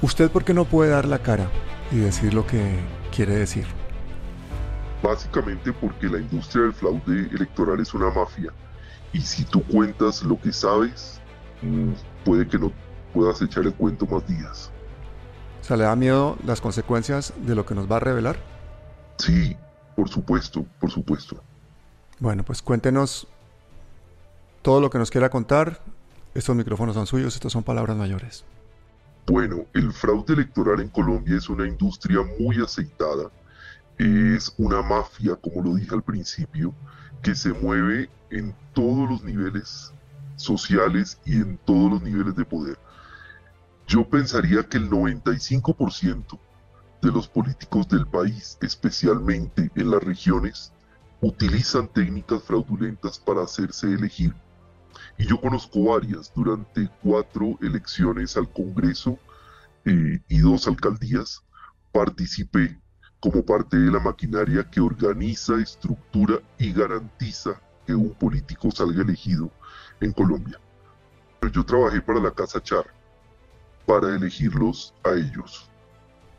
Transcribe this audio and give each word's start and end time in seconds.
¿Usted 0.00 0.30
por 0.30 0.44
qué 0.44 0.54
no 0.54 0.64
puede 0.64 0.90
dar 0.90 1.06
la 1.06 1.18
cara 1.18 1.50
y 1.90 1.96
decir 1.96 2.32
lo 2.32 2.46
que 2.46 2.78
quiere 3.14 3.34
decir? 3.34 3.66
Básicamente 5.02 5.72
porque 5.72 6.06
la 6.06 6.18
industria 6.18 6.64
del 6.64 6.72
fraude 6.72 7.28
electoral 7.32 7.80
es 7.80 7.92
una 7.94 8.10
mafia 8.10 8.52
y 9.12 9.20
si 9.20 9.44
tú 9.44 9.62
cuentas 9.64 10.22
lo 10.22 10.40
que 10.40 10.52
sabes, 10.52 11.20
mm, 11.62 11.90
puede 12.24 12.46
que 12.46 12.58
no 12.58 12.72
puedas 13.12 13.42
echar 13.42 13.64
el 13.64 13.74
cuento 13.74 14.06
más 14.06 14.24
días. 14.28 14.70
O 15.60 15.64
sea, 15.64 15.76
¿le 15.76 15.84
da 15.84 15.96
miedo 15.96 16.38
las 16.44 16.60
consecuencias 16.60 17.32
de 17.44 17.56
lo 17.56 17.66
que 17.66 17.74
nos 17.74 17.90
va 17.90 17.96
a 17.96 18.00
revelar? 18.00 18.36
Sí, 19.16 19.56
por 19.96 20.08
supuesto, 20.08 20.64
por 20.78 20.92
supuesto. 20.92 21.42
Bueno, 22.20 22.44
pues 22.44 22.62
cuéntenos 22.62 23.26
todo 24.62 24.80
lo 24.80 24.90
que 24.90 24.98
nos 24.98 25.10
quiera 25.10 25.28
contar. 25.28 25.80
Estos 26.34 26.54
micrófonos 26.54 26.94
son 26.94 27.06
suyos, 27.08 27.34
estos 27.34 27.52
son 27.52 27.64
palabras 27.64 27.96
mayores. 27.96 28.44
Bueno, 29.28 29.66
el 29.74 29.92
fraude 29.92 30.32
electoral 30.32 30.80
en 30.80 30.88
Colombia 30.88 31.36
es 31.36 31.50
una 31.50 31.68
industria 31.68 32.20
muy 32.40 32.62
aceitada. 32.62 33.30
Es 33.98 34.54
una 34.56 34.80
mafia, 34.80 35.36
como 35.36 35.62
lo 35.62 35.74
dije 35.74 35.94
al 35.94 36.02
principio, 36.02 36.74
que 37.22 37.34
se 37.34 37.52
mueve 37.52 38.08
en 38.30 38.54
todos 38.72 39.10
los 39.10 39.22
niveles 39.22 39.92
sociales 40.36 41.20
y 41.26 41.34
en 41.34 41.58
todos 41.58 41.92
los 41.92 42.02
niveles 42.02 42.36
de 42.36 42.46
poder. 42.46 42.78
Yo 43.86 44.08
pensaría 44.08 44.62
que 44.62 44.78
el 44.78 44.88
95% 44.88 46.38
de 47.02 47.12
los 47.12 47.28
políticos 47.28 47.86
del 47.86 48.06
país, 48.06 48.56
especialmente 48.62 49.70
en 49.74 49.90
las 49.90 50.02
regiones, 50.02 50.72
utilizan 51.20 51.86
técnicas 51.88 52.42
fraudulentas 52.44 53.18
para 53.18 53.42
hacerse 53.42 53.92
elegir. 53.92 54.34
Y 55.16 55.26
yo 55.26 55.40
conozco 55.40 55.84
varias. 55.84 56.32
Durante 56.34 56.88
cuatro 57.02 57.58
elecciones 57.62 58.36
al 58.36 58.52
Congreso 58.52 59.18
eh, 59.84 60.20
y 60.28 60.38
dos 60.40 60.66
alcaldías, 60.66 61.42
participé 61.92 62.78
como 63.20 63.44
parte 63.44 63.76
de 63.76 63.90
la 63.90 63.98
maquinaria 63.98 64.68
que 64.70 64.80
organiza, 64.80 65.60
estructura 65.60 66.40
y 66.58 66.72
garantiza 66.72 67.60
que 67.86 67.94
un 67.94 68.10
político 68.14 68.70
salga 68.70 69.02
elegido 69.02 69.50
en 70.00 70.12
Colombia. 70.12 70.60
Yo 71.52 71.64
trabajé 71.64 72.00
para 72.00 72.20
la 72.20 72.30
Casa 72.30 72.62
Char, 72.62 72.84
para 73.86 74.14
elegirlos 74.14 74.94
a 75.04 75.12
ellos. 75.12 75.68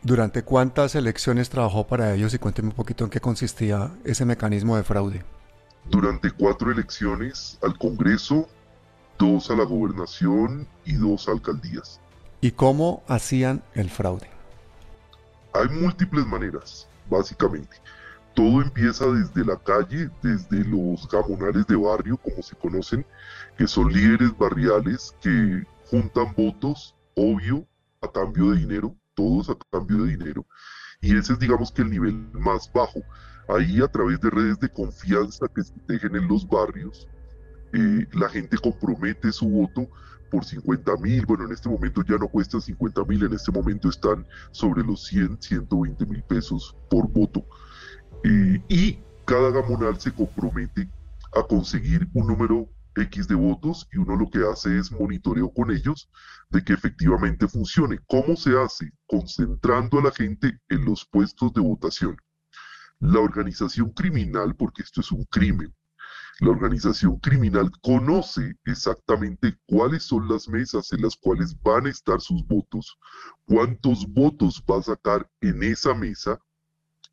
¿Durante 0.01 0.43
cuántas 0.43 0.95
elecciones 0.95 1.49
trabajó 1.49 1.87
para 1.87 2.13
ellos 2.13 2.33
y 2.33 2.39
cuénteme 2.39 2.69
un 2.69 2.75
poquito 2.75 3.03
en 3.03 3.09
qué 3.09 3.19
consistía 3.19 3.91
ese 4.05 4.23
mecanismo 4.23 4.77
de 4.77 4.83
fraude? 4.83 5.25
Durante 5.89 6.31
cuatro 6.31 6.71
elecciones 6.71 7.57
al 7.61 7.77
Congreso, 7.77 8.47
dos 9.19 9.51
a 9.51 9.55
la 9.55 9.65
gobernación 9.65 10.65
y 10.85 10.93
dos 10.93 11.27
alcaldías. 11.27 11.99
¿Y 12.41 12.51
cómo 12.51 13.03
hacían 13.07 13.61
el 13.75 13.89
fraude? 13.89 14.29
Hay 15.53 15.67
múltiples 15.67 16.25
maneras, 16.25 16.87
básicamente. 17.09 17.75
Todo 18.33 18.61
empieza 18.61 19.05
desde 19.07 19.43
la 19.43 19.57
calle, 19.57 20.09
desde 20.23 20.63
los 20.63 21.07
gamonales 21.09 21.67
de 21.67 21.75
barrio, 21.75 22.15
como 22.17 22.41
se 22.41 22.55
conocen, 22.55 23.05
que 23.57 23.67
son 23.67 23.91
líderes 23.91 24.35
barriales 24.37 25.13
que 25.21 25.63
juntan 25.89 26.33
votos, 26.37 26.95
obvio, 27.15 27.67
a 28.01 28.09
cambio 28.09 28.51
de 28.51 28.59
dinero, 28.59 28.95
todos 29.15 29.49
a 29.49 29.57
cambio 29.69 30.03
de 30.03 30.11
dinero. 30.11 30.45
Y 31.01 31.17
ese 31.17 31.33
es, 31.33 31.39
digamos 31.39 31.73
que, 31.73 31.81
el 31.81 31.89
nivel 31.89 32.13
más 32.33 32.71
bajo. 32.71 33.01
Ahí, 33.49 33.81
a 33.81 33.87
través 33.87 34.21
de 34.21 34.29
redes 34.29 34.59
de 34.59 34.69
confianza 34.69 35.47
que 35.53 35.63
se 35.63 35.73
tejen 35.87 36.15
en 36.15 36.27
los 36.27 36.47
barrios, 36.47 37.07
eh, 37.73 38.07
la 38.13 38.29
gente 38.29 38.57
compromete 38.57 39.31
su 39.31 39.47
voto 39.47 39.89
por 40.31 40.45
50 40.45 40.97
mil, 40.97 41.25
bueno, 41.25 41.45
en 41.45 41.51
este 41.51 41.69
momento 41.69 42.03
ya 42.07 42.17
no 42.17 42.27
cuesta 42.27 42.61
50 42.61 43.03
mil, 43.05 43.23
en 43.23 43.33
este 43.33 43.51
momento 43.51 43.89
están 43.89 44.27
sobre 44.51 44.83
los 44.83 45.05
100, 45.05 45.41
120 45.41 46.05
mil 46.05 46.23
pesos 46.23 46.75
por 46.89 47.07
voto. 47.09 47.43
Y 48.67 48.99
cada 49.25 49.49
gamonal 49.49 49.99
se 49.99 50.11
compromete 50.11 50.89
a 51.35 51.43
conseguir 51.43 52.07
un 52.13 52.27
número 52.27 52.69
X 52.95 53.27
de 53.27 53.35
votos 53.35 53.87
y 53.91 53.97
uno 53.97 54.15
lo 54.15 54.29
que 54.29 54.39
hace 54.39 54.77
es 54.77 54.91
monitoreo 54.91 55.51
con 55.53 55.71
ellos 55.71 56.09
de 56.49 56.63
que 56.63 56.73
efectivamente 56.73 57.47
funcione. 57.47 57.99
¿Cómo 58.07 58.35
se 58.35 58.57
hace? 58.57 58.91
Concentrando 59.07 59.99
a 59.99 60.03
la 60.03 60.11
gente 60.11 60.59
en 60.69 60.85
los 60.85 61.05
puestos 61.05 61.53
de 61.53 61.61
votación. 61.61 62.17
La 62.99 63.19
organización 63.19 63.91
criminal, 63.91 64.55
porque 64.55 64.81
esto 64.81 65.01
es 65.01 65.11
un 65.11 65.23
crimen, 65.25 65.73
la 66.39 66.51
organización 66.51 67.17
criminal 67.19 67.69
conoce 67.81 68.55
exactamente 68.63 69.57
cuáles 69.65 70.03
son 70.03 70.29
las 70.29 70.47
mesas 70.47 70.91
en 70.93 71.01
las 71.01 71.17
cuales 71.17 71.61
van 71.61 71.85
a 71.85 71.89
estar 71.89 72.21
sus 72.21 72.47
votos, 72.47 72.97
cuántos 73.45 74.07
votos 74.07 74.63
va 74.69 74.79
a 74.79 74.83
sacar 74.83 75.29
en 75.41 75.63
esa 75.63 75.93
mesa 75.93 76.39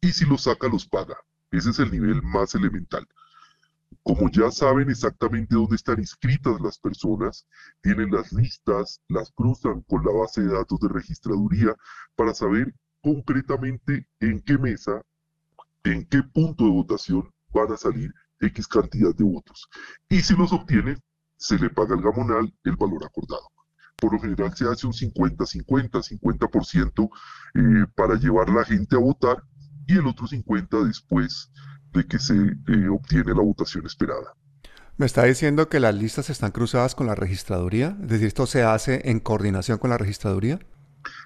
y 0.01 0.13
si 0.13 0.25
los 0.25 0.43
saca 0.43 0.69
los 0.69 0.87
paga. 0.87 1.17
Ese 1.51 1.71
es 1.71 1.79
el 1.81 1.91
nivel 1.91 2.23
más 2.23 2.55
elemental. 2.55 3.07
Como 4.05 4.31
ya 4.31 4.53
saben 4.53 4.91
exactamente 4.91 5.57
dónde 5.57 5.75
están 5.75 5.99
inscritas 5.99 6.61
las 6.61 6.79
personas, 6.79 7.49
tienen 7.81 8.13
las 8.13 8.33
listas, 8.33 9.01
las 9.09 9.33
cruzan 9.33 9.81
con 9.83 10.05
la 10.05 10.13
base 10.13 10.43
de 10.43 10.53
datos 10.55 10.79
de 10.79 10.89
registraduría 10.89 11.75
para 12.15 12.33
saber 12.33 12.73
concretamente 13.03 14.07
en 14.21 14.41
qué 14.41 14.59
mesa, 14.59 15.03
en 15.83 16.05
qué 16.07 16.23
punto 16.23 16.65
de 16.65 16.71
votación 16.71 17.33
van 17.53 17.73
a 17.73 17.77
salir 17.77 18.13
X 18.41 18.67
cantidad 18.67 19.15
de 19.15 19.25
votos. 19.25 19.69
Y 20.09 20.21
si 20.21 20.35
los 20.35 20.53
obtiene, 20.53 20.97
se 21.37 21.59
le 21.59 21.71
paga 21.71 21.95
al 21.95 22.03
gamonal 22.03 22.53
el 22.65 22.77
valor 22.77 23.05
acordado. 23.05 23.51
Por 23.97 24.13
lo 24.13 24.21
general 24.21 24.55
se 24.55 24.69
hace 24.69 24.87
un 24.87 24.93
50-50, 24.93 26.03
50%, 26.03 27.11
eh, 27.55 27.87
para 27.95 28.15
llevar 28.17 28.51
la 28.51 28.65
gente 28.65 28.97
a 28.97 28.99
votar 28.99 29.43
y 29.87 29.95
el 29.95 30.07
otro 30.07 30.27
50% 30.27 30.87
después 30.87 31.51
de 31.93 32.07
que 32.07 32.19
se 32.19 32.35
eh, 32.35 32.89
obtiene 32.91 33.35
la 33.35 33.43
votación 33.43 33.87
esperada. 33.87 34.35
¿Me 34.99 35.07
está 35.07 35.25
diciendo 35.25 35.69
que 35.69 35.81
las 35.81 35.95
listas 35.95 36.31
están 36.31 36.53
cruzadas 36.53 36.95
con 36.95 37.07
la 37.07 37.15
registraduría? 37.15 37.97
Es 38.03 38.09
decir, 38.09 38.27
¿esto 38.29 38.47
se 38.47 38.63
hace 38.63 39.11
en 39.11 39.21
coordinación 39.21 39.79
con 39.79 39.91
la 39.91 39.99
registraduría? 39.99 40.59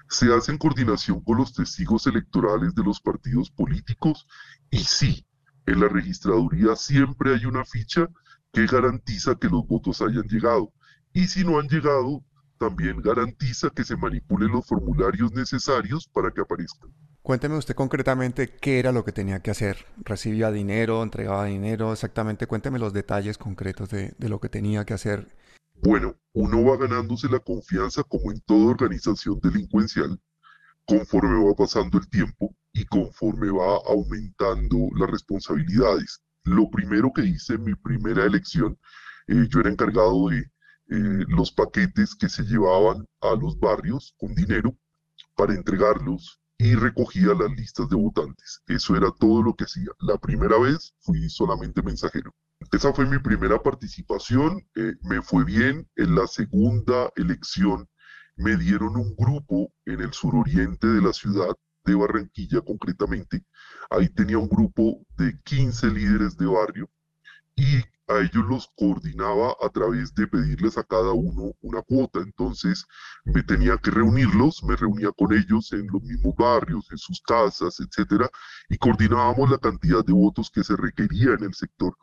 Se 0.09 0.33
hace 0.33 0.51
en 0.51 0.57
coordinación 0.57 1.21
con 1.21 1.37
los 1.37 1.53
testigos 1.53 2.05
electorales 2.05 2.75
de 2.75 2.83
los 2.83 2.99
partidos 2.99 3.49
políticos 3.49 4.27
y 4.69 4.79
sí, 4.79 5.25
en 5.65 5.79
la 5.79 5.87
registraduría 5.87 6.75
siempre 6.75 7.35
hay 7.35 7.45
una 7.45 7.63
ficha 7.65 8.07
que 8.51 8.65
garantiza 8.65 9.35
que 9.35 9.47
los 9.47 9.67
votos 9.67 10.01
hayan 10.01 10.27
llegado. 10.27 10.73
Y 11.13 11.27
si 11.27 11.43
no 11.43 11.59
han 11.59 11.67
llegado, 11.67 12.23
también 12.57 13.01
garantiza 13.01 13.69
que 13.69 13.83
se 13.83 13.95
manipulen 13.95 14.51
los 14.51 14.65
formularios 14.65 15.31
necesarios 15.33 16.07
para 16.07 16.31
que 16.31 16.41
aparezcan. 16.41 16.89
Cuénteme 17.21 17.57
usted 17.57 17.75
concretamente 17.75 18.49
qué 18.49 18.79
era 18.79 18.91
lo 18.91 19.05
que 19.05 19.11
tenía 19.11 19.41
que 19.41 19.51
hacer. 19.51 19.85
¿Recibía 19.97 20.51
dinero? 20.51 21.03
¿Entregaba 21.03 21.45
dinero? 21.45 21.91
Exactamente, 21.91 22.47
cuénteme 22.47 22.79
los 22.79 22.93
detalles 22.93 23.37
concretos 23.37 23.89
de, 23.89 24.13
de 24.17 24.29
lo 24.29 24.39
que 24.39 24.49
tenía 24.49 24.85
que 24.85 24.93
hacer. 24.93 25.35
Bueno, 25.75 26.15
uno 26.33 26.63
va 26.63 26.77
ganándose 26.77 27.27
la 27.29 27.39
confianza 27.39 28.03
como 28.03 28.31
en 28.31 28.41
toda 28.41 28.71
organización 28.71 29.39
delincuencial 29.41 30.19
conforme 30.85 31.43
va 31.43 31.55
pasando 31.55 31.97
el 31.97 32.09
tiempo 32.09 32.55
y 32.73 32.85
conforme 32.85 33.49
va 33.51 33.79
aumentando 33.87 34.89
las 34.95 35.09
responsabilidades. 35.09 36.21
Lo 36.43 36.69
primero 36.69 37.11
que 37.13 37.25
hice 37.25 37.53
en 37.53 37.63
mi 37.63 37.75
primera 37.75 38.25
elección, 38.25 38.77
eh, 39.27 39.47
yo 39.49 39.59
era 39.59 39.69
encargado 39.69 40.29
de 40.29 40.39
eh, 40.39 41.25
los 41.27 41.51
paquetes 41.51 42.15
que 42.15 42.29
se 42.29 42.43
llevaban 42.43 43.05
a 43.21 43.35
los 43.35 43.59
barrios 43.59 44.15
con 44.17 44.33
dinero 44.33 44.75
para 45.35 45.53
entregarlos 45.53 46.41
y 46.57 46.75
recogía 46.75 47.33
las 47.33 47.51
listas 47.57 47.89
de 47.89 47.95
votantes. 47.95 48.61
Eso 48.67 48.95
era 48.95 49.11
todo 49.19 49.41
lo 49.41 49.55
que 49.55 49.63
hacía. 49.63 49.89
La 49.99 50.17
primera 50.17 50.59
vez 50.59 50.93
fui 50.99 51.29
solamente 51.29 51.81
mensajero. 51.81 52.33
Esa 52.71 52.93
fue 52.93 53.05
mi 53.05 53.17
primera 53.19 53.61
participación, 53.61 54.65
eh, 54.75 54.93
me 55.01 55.21
fue 55.21 55.43
bien. 55.43 55.87
En 55.95 56.15
la 56.15 56.27
segunda 56.27 57.11
elección 57.15 57.87
me 58.35 58.57
dieron 58.57 58.95
un 58.95 59.15
grupo 59.15 59.73
en 59.85 60.01
el 60.01 60.13
suroriente 60.13 60.87
de 60.87 61.01
la 61.01 61.13
ciudad 61.13 61.55
de 61.83 61.95
Barranquilla 61.95 62.61
concretamente. 62.61 63.43
Ahí 63.89 64.09
tenía 64.09 64.37
un 64.37 64.49
grupo 64.49 65.05
de 65.17 65.39
15 65.43 65.87
líderes 65.87 66.37
de 66.37 66.45
barrio 66.45 66.89
y 67.55 67.81
a 68.07 68.19
ellos 68.19 68.45
los 68.49 68.69
coordinaba 68.75 69.55
a 69.61 69.69
través 69.69 70.13
de 70.13 70.27
pedirles 70.27 70.77
a 70.77 70.83
cada 70.83 71.11
uno 71.11 71.53
una 71.61 71.81
cuota. 71.81 72.19
Entonces 72.19 72.85
me 73.23 73.43
tenía 73.43 73.77
que 73.77 73.91
reunirlos, 73.91 74.63
me 74.63 74.75
reunía 74.75 75.11
con 75.11 75.33
ellos 75.33 75.71
en 75.71 75.87
los 75.87 76.01
mismos 76.01 76.35
barrios, 76.35 76.87
en 76.91 76.97
sus 76.97 77.21
casas, 77.21 77.79
etcétera, 77.79 78.29
y 78.69 78.77
coordinábamos 78.77 79.49
la 79.49 79.57
cantidad 79.57 80.03
de 80.03 80.13
votos 80.13 80.51
que 80.51 80.63
se 80.63 80.75
requería 80.75 81.33
en 81.33 81.43
el 81.43 81.53
sector 81.53 81.95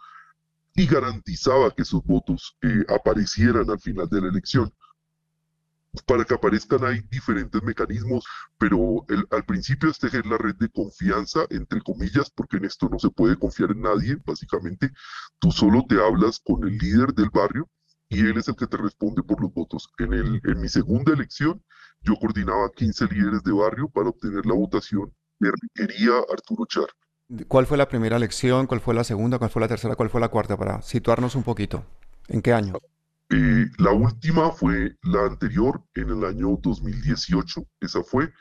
y 0.75 0.87
garantizaba 0.87 1.73
que 1.73 1.83
esos 1.83 2.05
votos 2.05 2.57
eh, 2.63 2.85
aparecieran 2.89 3.69
al 3.69 3.81
final 3.81 4.09
de 4.09 4.21
la 4.21 4.29
elección 4.29 4.73
para 6.03 6.25
que 6.25 6.35
aparezcan 6.35 6.85
hay 6.85 7.01
diferentes 7.11 7.63
mecanismos, 7.63 8.25
pero 8.59 9.07
al 9.31 9.45
principio 9.45 9.91
es 9.91 9.99
tejer 9.99 10.27
la 10.27 10.39
red 10.39 10.55
de 10.57 10.69
confianza, 10.69 11.41
entre 11.51 11.81
comillas, 11.81 12.31
porque 12.31 12.59
en 12.59 12.65
esto 12.65 12.89
no 12.89 12.99
se 12.99 13.11
puede 13.11 13.37
confiar 13.37 13.71
en 13.71 13.83
nadie, 13.83 14.17
básicamente. 14.25 14.91
Tú 15.39 15.51
solo 15.53 15.85
te 15.89 16.01
hablas 16.01 16.41
con 16.45 16.67
el 16.67 16.77
líder 16.79 17.15
del 17.15 17.31
barrio 17.31 17.69
y 18.09 18.21
él 18.21 18.39
es 18.39 18.49
el 18.49 18.57
que 18.57 18.67
te 18.67 18.77
responde 18.77 19.23
por 19.23 19.41
los 19.41 19.53
votos. 19.53 19.89
En, 19.99 20.61
mi 20.61 20.69
segunda 20.69 21.13
elección, 21.13 21.63
yo 22.03 22.15
coordinaba 22.17 22.71
15 22.75 23.07
líderes 23.07 23.43
de 23.43 23.53
barrio 23.53 23.89
para 23.89 24.09
obtener 24.09 24.47
la 24.47 24.55
votación 24.55 25.13
que 25.41 25.51
requería 25.51 26.13
Arturo 26.33 26.67
Char. 26.67 26.89
¿Cuál 27.47 27.67
fue 27.67 27.77
la 27.77 27.89
primera 27.89 28.17
elección? 28.17 28.67
¿Cuál 28.67 28.81
fue 28.81 28.95
la 28.95 29.05
segunda? 29.05 29.39
¿Cuál 29.39 29.51
fue 29.51 29.61
la 29.61 29.69
tercera? 29.69 29.97
¿Cuál 29.97 30.09
fue 30.09 30.21
la 30.21 30.29
cuarta? 30.29 30.57
Para 30.57 30.81
situarnos 30.81 31.35
un 31.35 31.43
poquito. 31.43 31.85
¿En 32.29 32.41
qué 32.41 32.53
año? 32.53 32.75
La 33.31 33.93
última 33.93 34.51
fue 34.53 34.97
la 35.03 35.27
anterior, 35.27 35.83
en 35.95 36.11
el 36.11 36.25
año 36.25 36.59
2018. 36.63 37.63
Esa 37.81 38.03
fue 38.03 38.33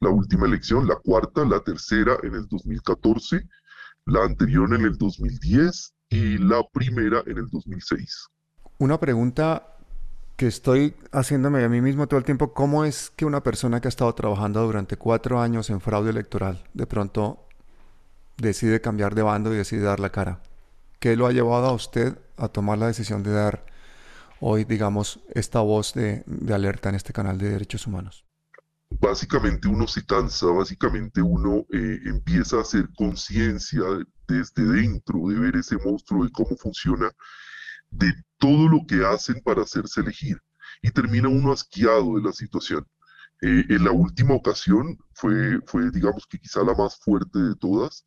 la 0.00 0.10
última 0.10 0.46
elección. 0.46 0.86
La 0.86 0.96
cuarta, 0.96 1.44
la 1.44 1.60
tercera 1.60 2.16
en 2.22 2.34
el 2.34 2.46
2014, 2.48 3.48
la 4.06 4.24
anterior 4.24 4.74
en 4.74 4.84
el 4.84 4.98
2010 4.98 5.94
y 6.10 6.38
la 6.38 6.62
primera 6.72 7.22
en 7.26 7.38
el 7.38 7.48
2006. 7.48 8.26
Una 8.78 9.00
pregunta 9.00 9.76
que 10.36 10.46
estoy 10.46 10.94
haciéndome 11.12 11.64
a 11.64 11.68
mí 11.68 11.80
mismo 11.80 12.06
todo 12.06 12.18
el 12.18 12.24
tiempo, 12.24 12.52
¿cómo 12.52 12.84
es 12.84 13.10
que 13.16 13.24
una 13.24 13.42
persona 13.42 13.80
que 13.80 13.88
ha 13.88 13.90
estado 13.90 14.14
trabajando 14.14 14.62
durante 14.64 14.96
cuatro 14.96 15.40
años 15.40 15.70
en 15.70 15.80
fraude 15.80 16.10
electoral 16.10 16.62
de 16.74 16.86
pronto 16.86 17.46
decide 18.36 18.80
cambiar 18.80 19.14
de 19.14 19.22
bando 19.22 19.54
y 19.54 19.56
decide 19.56 19.82
dar 19.82 20.00
la 20.00 20.10
cara? 20.10 20.40
¿Qué 20.98 21.16
lo 21.16 21.26
ha 21.26 21.32
llevado 21.32 21.66
a 21.66 21.72
usted 21.72 22.18
a 22.36 22.48
tomar 22.48 22.78
la 22.78 22.88
decisión 22.88 23.22
de 23.22 23.32
dar 23.32 23.64
hoy, 24.40 24.64
digamos, 24.64 25.20
esta 25.34 25.60
voz 25.60 25.94
de, 25.94 26.24
alerta 26.52 26.88
en 26.88 26.94
este 26.94 27.12
canal 27.12 27.38
de 27.38 27.50
derechos 27.50 27.86
humanos? 27.86 28.24
Básicamente 28.90 29.66
uno 29.66 29.86
se 29.86 30.04
cansa, 30.04 30.46
básicamente 30.46 31.20
uno 31.20 31.66
eh, 31.72 31.98
empieza 32.04 32.58
a 32.58 32.60
hacer 32.60 32.88
conciencia 32.96 33.82
desde 34.28 34.62
dentro 34.62 35.28
de 35.28 35.38
ver 35.38 35.56
ese 35.56 35.76
monstruo 35.84 36.24
y 36.24 36.30
cómo 36.30 36.56
funciona, 36.56 37.10
de 37.90 38.12
todo 38.38 38.68
lo 38.68 38.86
que 38.86 39.04
hacen 39.04 39.40
para 39.42 39.62
hacerse 39.62 40.00
elegir 40.00 40.38
y 40.82 40.90
termina 40.90 41.28
uno 41.28 41.52
asqueado 41.52 42.16
de 42.16 42.22
la 42.22 42.32
situación. 42.32 42.86
Eh, 43.42 43.64
en 43.68 43.84
la 43.84 43.90
última 43.90 44.34
ocasión 44.34 44.96
fue, 45.14 45.58
fue, 45.66 45.90
digamos 45.90 46.26
que 46.26 46.38
quizá 46.38 46.62
la 46.62 46.74
más 46.74 46.96
fuerte 46.98 47.38
de 47.38 47.54
todas, 47.56 48.04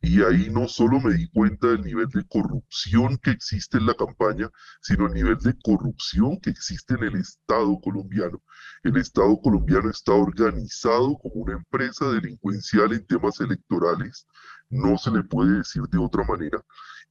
y 0.00 0.22
ahí 0.22 0.48
no 0.50 0.68
solo 0.68 1.00
me 1.00 1.14
di 1.14 1.28
cuenta 1.28 1.68
del 1.68 1.82
nivel 1.82 2.08
de 2.08 2.24
corrupción 2.26 3.18
que 3.18 3.30
existe 3.30 3.78
en 3.78 3.86
la 3.86 3.94
campaña, 3.94 4.48
sino 4.80 5.06
el 5.06 5.14
nivel 5.14 5.38
de 5.38 5.54
corrupción 5.62 6.38
que 6.40 6.50
existe 6.50 6.94
en 6.94 7.04
el 7.04 7.16
Estado 7.16 7.78
colombiano. 7.80 8.42
El 8.84 8.96
Estado 8.96 9.36
colombiano 9.40 9.90
está 9.90 10.12
organizado 10.12 11.18
como 11.18 11.42
una 11.42 11.54
empresa 11.54 12.08
delincuencial 12.10 12.92
en 12.92 13.06
temas 13.06 13.40
electorales, 13.40 14.26
no 14.70 14.98
se 14.98 15.10
le 15.10 15.24
puede 15.24 15.58
decir 15.58 15.82
de 15.90 15.98
otra 15.98 16.24
manera. 16.24 16.62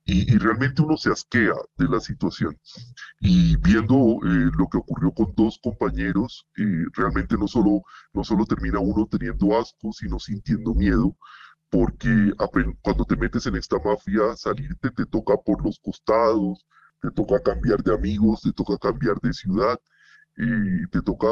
Y, 0.09 0.37
realmente 0.37 0.81
uno 0.81 0.95
se 0.95 1.11
asquea 1.11 1.53
de 1.75 1.89
la 1.89 1.99
situación. 1.99 2.57
Y 3.19 3.57
viendo 3.57 3.95
eh, 4.23 4.51
lo 4.57 4.69
que 4.69 4.77
ocurrió 4.77 5.11
con 5.11 5.33
dos 5.35 5.59
compañeros, 5.61 6.47
eh, 6.57 6.85
realmente 6.93 7.37
no 7.37 7.45
solo, 7.45 7.81
no 8.13 8.23
solo 8.23 8.45
termina 8.45 8.79
uno 8.79 9.05
teniendo 9.11 9.59
asco, 9.59 9.91
sino 9.91 10.17
sintiendo 10.17 10.73
miedo, 10.73 11.17
porque 11.69 12.33
cuando 12.81 13.05
te 13.05 13.15
metes 13.15 13.45
en 13.45 13.55
esta 13.55 13.77
mafia, 13.83 14.35
salirte 14.35 14.89
te 14.91 15.05
toca 15.05 15.35
por 15.37 15.63
los 15.63 15.79
costados, 15.79 16.65
te 17.01 17.11
toca 17.11 17.41
cambiar 17.41 17.83
de 17.83 17.93
amigos, 17.93 18.41
te 18.41 18.53
toca 18.53 18.77
cambiar 18.77 19.19
de 19.21 19.33
ciudad, 19.33 19.79
te 20.35 21.01
toca 21.01 21.27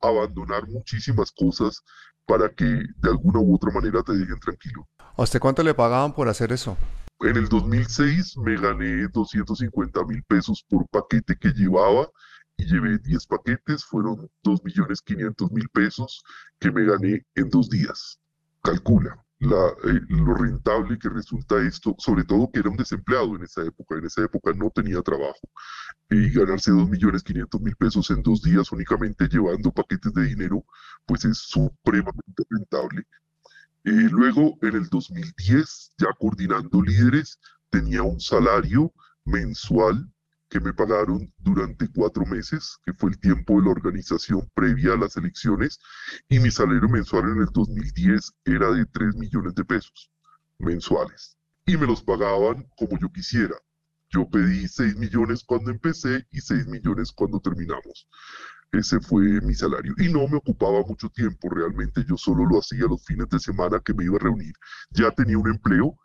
abandonar 0.00 0.66
muchísimas 0.68 1.32
cosas 1.32 1.82
para 2.26 2.48
que 2.48 2.64
de 2.64 3.10
alguna 3.10 3.40
u 3.40 3.54
otra 3.54 3.70
manera 3.70 4.02
te 4.02 4.12
dejen 4.12 4.40
tranquilo. 4.40 4.88
¿A 5.16 5.22
usted 5.22 5.40
cuánto 5.40 5.62
le 5.62 5.74
pagaban 5.74 6.14
por 6.14 6.28
hacer 6.28 6.52
eso? 6.52 6.76
En 7.20 7.36
el 7.36 7.48
2006 7.48 8.36
me 8.38 8.56
gané 8.60 9.06
250 9.08 10.04
mil 10.04 10.22
pesos 10.24 10.64
por 10.68 10.88
paquete 10.88 11.36
que 11.36 11.50
llevaba 11.50 12.08
y 12.56 12.64
llevé 12.64 12.98
10 12.98 13.26
paquetes, 13.26 13.84
fueron 13.84 14.28
2 14.42 14.64
millones 14.64 15.02
500 15.02 15.50
mil 15.52 15.68
pesos 15.70 16.22
que 16.58 16.70
me 16.70 16.84
gané 16.84 17.24
en 17.34 17.48
dos 17.50 17.68
días. 17.68 18.18
Calcula. 18.62 19.23
Eh, 19.44 20.00
lo 20.08 20.34
rentable 20.34 20.98
que 20.98 21.08
resulta 21.10 21.60
esto, 21.60 21.94
sobre 21.98 22.24
todo 22.24 22.50
que 22.50 22.60
era 22.60 22.70
un 22.70 22.76
desempleado 22.76 23.36
en 23.36 23.42
esa 23.42 23.62
época, 23.62 23.96
en 23.96 24.06
esa 24.06 24.22
época 24.24 24.52
no 24.54 24.70
tenía 24.70 25.02
trabajo, 25.02 25.48
y 26.08 26.30
ganarse 26.30 26.70
2 26.70 26.88
millones 26.88 27.22
500 27.22 27.60
mil 27.60 27.76
pesos 27.76 28.10
en 28.10 28.22
dos 28.22 28.42
días 28.42 28.72
únicamente 28.72 29.28
llevando 29.28 29.70
paquetes 29.72 30.14
de 30.14 30.24
dinero, 30.24 30.64
pues 31.04 31.24
es 31.26 31.38
supremamente 31.38 32.44
rentable. 32.48 33.02
Eh, 33.84 34.08
luego, 34.10 34.56
en 34.62 34.76
el 34.76 34.88
2010, 34.88 35.92
ya 35.98 36.08
coordinando 36.18 36.80
líderes, 36.80 37.38
tenía 37.68 38.02
un 38.02 38.20
salario 38.20 38.94
mensual 39.26 40.10
que 40.54 40.60
me 40.60 40.72
pagaron 40.72 41.34
durante 41.38 41.88
cuatro 41.88 42.24
meses, 42.26 42.78
que 42.84 42.92
fue 42.92 43.10
el 43.10 43.18
tiempo 43.18 43.54
de 43.58 43.64
la 43.64 43.72
organización 43.72 44.48
previa 44.54 44.92
a 44.92 44.96
las 44.96 45.16
elecciones, 45.16 45.80
y 46.28 46.38
mi 46.38 46.52
salario 46.52 46.88
mensual 46.88 47.24
en 47.24 47.38
el 47.38 47.48
2010 47.52 48.34
era 48.44 48.70
de 48.70 48.86
3 48.86 49.16
millones 49.16 49.56
de 49.56 49.64
pesos 49.64 50.12
mensuales. 50.60 51.36
Y 51.66 51.76
me 51.76 51.88
los 51.88 52.04
pagaban 52.04 52.68
como 52.76 52.96
yo 53.00 53.10
quisiera. 53.10 53.56
Yo 54.10 54.28
pedí 54.30 54.68
6 54.68 54.94
millones 54.94 55.42
cuando 55.42 55.72
empecé 55.72 56.24
y 56.30 56.40
6 56.40 56.68
millones 56.68 57.10
cuando 57.10 57.40
terminamos. 57.40 58.06
Ese 58.70 59.00
fue 59.00 59.40
mi 59.40 59.54
salario. 59.54 59.92
Y 59.98 60.08
no 60.08 60.28
me 60.28 60.36
ocupaba 60.36 60.84
mucho 60.86 61.10
tiempo, 61.10 61.48
realmente 61.48 62.04
yo 62.08 62.16
solo 62.16 62.46
lo 62.46 62.60
hacía 62.60 62.86
los 62.88 63.04
fines 63.04 63.28
de 63.28 63.40
semana 63.40 63.80
que 63.84 63.92
me 63.92 64.04
iba 64.04 64.18
a 64.18 64.20
reunir. 64.20 64.54
Ya 64.90 65.10
tenía 65.10 65.36
un 65.36 65.50
empleo, 65.50 65.98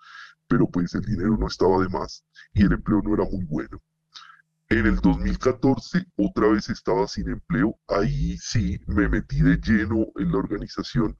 pero 0.48 0.66
pues 0.66 0.96
el 0.96 1.02
dinero 1.02 1.38
no 1.38 1.46
estaba 1.46 1.84
de 1.84 1.90
más 1.90 2.26
y 2.56 2.64
el 2.64 2.72
empleo 2.72 3.04
no 3.04 3.14
era 3.14 3.26
muy 3.26 3.46
bueno. 3.46 3.80
En 4.72 4.86
el 4.86 4.98
2014 4.98 6.06
otra 6.16 6.48
vez 6.50 6.70
estaba 6.70 7.08
sin 7.08 7.28
empleo, 7.28 7.80
ahí 7.88 8.38
sí 8.38 8.80
me 8.86 9.10
metí 9.10 9.42
de 9.42 9.58
lleno 9.58 10.06
en 10.16 10.32
la 10.32 10.38
organización 10.38 11.18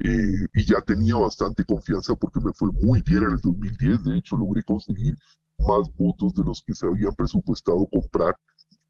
eh, 0.00 0.48
y 0.52 0.64
ya 0.64 0.80
tenía 0.80 1.14
bastante 1.14 1.64
confianza 1.64 2.16
porque 2.16 2.40
me 2.40 2.52
fue 2.52 2.72
muy 2.72 3.00
bien 3.02 3.22
en 3.22 3.30
el 3.30 3.40
2010, 3.40 4.02
de 4.02 4.18
hecho 4.18 4.36
logré 4.36 4.64
conseguir 4.64 5.16
más 5.58 5.94
votos 5.94 6.34
de 6.34 6.42
los 6.42 6.60
que 6.66 6.74
se 6.74 6.86
habían 6.86 7.14
presupuestado 7.14 7.86
comprar 7.86 8.34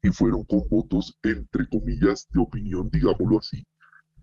y 0.01 0.09
fueron 0.09 0.43
con 0.45 0.67
votos 0.69 1.15
entre 1.21 1.69
comillas 1.69 2.27
de 2.31 2.41
opinión, 2.41 2.89
digámoslo 2.91 3.37
así, 3.37 3.63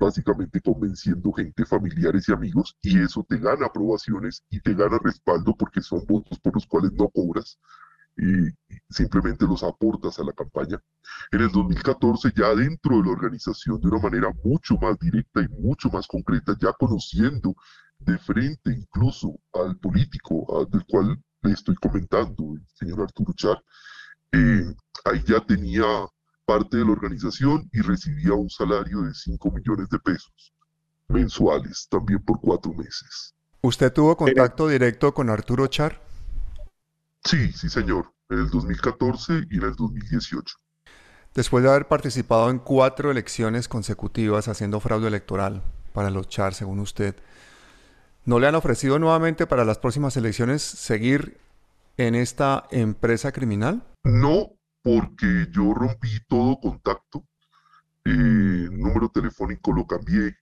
básicamente 0.00 0.60
convenciendo 0.60 1.30
gente, 1.30 1.64
familiares 1.64 2.28
y 2.28 2.32
amigos 2.32 2.76
y 2.82 2.98
eso 2.98 3.24
te 3.28 3.38
gana 3.38 3.66
aprobaciones 3.66 4.42
y 4.50 4.58
te 4.58 4.74
gana 4.74 4.98
respaldo 5.00 5.54
porque 5.56 5.80
son 5.80 6.04
votos 6.08 6.40
por 6.40 6.54
los 6.54 6.66
cuales 6.66 6.90
no 6.94 7.08
cobras 7.08 7.60
y 8.16 8.48
simplemente 8.88 9.46
los 9.46 9.62
aportas 9.62 10.18
a 10.18 10.24
la 10.24 10.32
campaña. 10.32 10.80
En 11.30 11.42
el 11.42 11.50
2014, 11.50 12.32
ya 12.34 12.54
dentro 12.54 12.96
de 12.96 13.04
la 13.04 13.10
organización, 13.10 13.80
de 13.80 13.88
una 13.88 14.00
manera 14.00 14.32
mucho 14.42 14.76
más 14.76 14.98
directa 14.98 15.42
y 15.42 15.48
mucho 15.48 15.90
más 15.90 16.06
concreta, 16.06 16.56
ya 16.60 16.72
conociendo 16.72 17.54
de 17.98 18.18
frente 18.18 18.70
incluso 18.70 19.38
al 19.52 19.76
político 19.78 20.66
del 20.70 20.84
cual 20.86 21.22
le 21.42 21.52
estoy 21.52 21.74
comentando, 21.76 22.54
el 22.54 22.66
señor 22.74 23.02
Arturo 23.02 23.32
Char, 23.34 23.62
eh, 24.32 24.74
ahí 25.04 25.22
ya 25.26 25.40
tenía 25.44 25.84
parte 26.44 26.78
de 26.78 26.84
la 26.84 26.92
organización 26.92 27.68
y 27.72 27.80
recibía 27.80 28.32
un 28.32 28.48
salario 28.48 29.02
de 29.02 29.12
5 29.12 29.50
millones 29.50 29.88
de 29.88 29.98
pesos 29.98 30.52
mensuales, 31.08 31.86
también 31.90 32.22
por 32.24 32.40
cuatro 32.40 32.72
meses. 32.72 33.34
¿Usted 33.62 33.92
tuvo 33.92 34.16
contacto 34.16 34.68
directo 34.68 35.12
con 35.14 35.30
Arturo 35.30 35.66
Char? 35.66 36.00
Sí, 37.24 37.52
sí, 37.52 37.68
señor, 37.68 38.12
en 38.28 38.38
el 38.38 38.50
2014 38.50 39.46
y 39.50 39.56
en 39.58 39.62
el 39.62 39.74
2018. 39.74 40.56
Después 41.34 41.62
de 41.62 41.70
haber 41.70 41.86
participado 41.86 42.50
en 42.50 42.58
cuatro 42.58 43.10
elecciones 43.10 43.68
consecutivas 43.68 44.48
haciendo 44.48 44.80
fraude 44.80 45.08
electoral 45.08 45.62
para 45.92 46.10
los 46.10 46.28
char, 46.28 46.54
según 46.54 46.80
usted, 46.80 47.14
¿no 48.24 48.38
le 48.38 48.46
han 48.46 48.54
ofrecido 48.54 48.98
nuevamente 48.98 49.46
para 49.46 49.64
las 49.64 49.78
próximas 49.78 50.16
elecciones 50.16 50.62
seguir 50.62 51.38
en 51.98 52.14
esta 52.14 52.66
empresa 52.70 53.32
criminal? 53.32 53.84
No, 54.04 54.50
porque 54.82 55.46
yo 55.50 55.74
rompí 55.74 56.20
todo 56.28 56.58
contacto. 56.58 57.24
Eh, 58.04 58.10
número 58.10 59.08
telefónico 59.10 59.72
lo 59.72 59.86
cambié, 59.86 60.36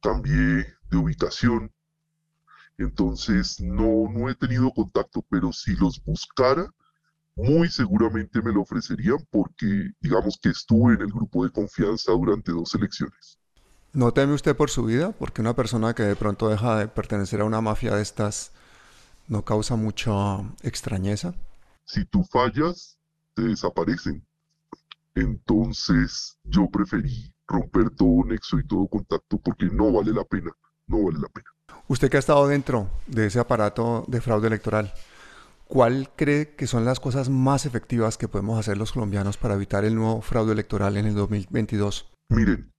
cambié 0.00 0.66
de 0.90 0.96
ubicación, 0.96 1.70
entonces, 2.80 3.60
no, 3.60 4.08
no 4.10 4.30
he 4.30 4.34
tenido 4.34 4.72
contacto, 4.72 5.22
pero 5.28 5.52
si 5.52 5.76
los 5.76 6.02
buscara, 6.02 6.72
muy 7.42 7.68
seguramente 7.68 8.42
me 8.42 8.52
lo 8.52 8.62
ofrecerían 8.62 9.18
porque, 9.30 9.90
digamos 10.00 10.38
que 10.40 10.50
estuve 10.50 10.94
en 10.94 11.02
el 11.02 11.08
grupo 11.08 11.44
de 11.44 11.50
confianza 11.50 12.12
durante 12.12 12.52
dos 12.52 12.74
elecciones. 12.74 13.38
¿No 13.92 14.12
teme 14.12 14.34
usted 14.34 14.56
por 14.56 14.70
su 14.70 14.84
vida? 14.84 15.12
Porque 15.12 15.40
una 15.40 15.56
persona 15.56 15.94
que 15.94 16.04
de 16.04 16.16
pronto 16.16 16.48
deja 16.48 16.76
de 16.76 16.88
pertenecer 16.88 17.40
a 17.40 17.44
una 17.44 17.60
mafia 17.60 17.96
de 17.96 18.02
estas 18.02 18.52
no 19.26 19.44
causa 19.44 19.76
mucha 19.76 20.38
extrañeza. 20.62 21.34
Si 21.84 22.04
tú 22.04 22.24
fallas, 22.24 22.98
te 23.34 23.42
desaparecen. 23.42 24.24
Entonces 25.14 26.36
yo 26.44 26.68
preferí 26.68 27.32
romper 27.46 27.90
todo 27.90 28.24
nexo 28.24 28.58
y 28.58 28.66
todo 28.66 28.86
contacto 28.86 29.38
porque 29.38 29.66
no 29.66 29.92
vale 29.92 30.12
la 30.12 30.24
pena, 30.24 30.52
no 30.86 31.04
vale 31.04 31.18
la 31.18 31.28
pena. 31.28 31.46
Usted 31.88 32.08
que 32.08 32.16
ha 32.16 32.20
estado 32.20 32.46
dentro 32.46 32.88
de 33.06 33.26
ese 33.26 33.40
aparato 33.40 34.04
de 34.06 34.20
fraude 34.20 34.46
electoral, 34.46 34.92
¿cuál 35.70 36.10
cree 36.16 36.56
que 36.56 36.66
son 36.66 36.84
las 36.84 36.98
cosas 36.98 37.30
más 37.30 37.64
efectivas 37.64 38.18
que 38.18 38.26
podemos 38.26 38.58
hacer 38.58 38.76
los 38.76 38.90
colombianos 38.90 39.36
para 39.36 39.54
evitar 39.54 39.84
el 39.84 39.94
nuevo 39.94 40.20
fraude 40.20 40.52
electoral 40.52 40.96
en 40.96 41.06
el 41.06 41.14
2022? 41.14 42.10
Miren, 42.28 42.72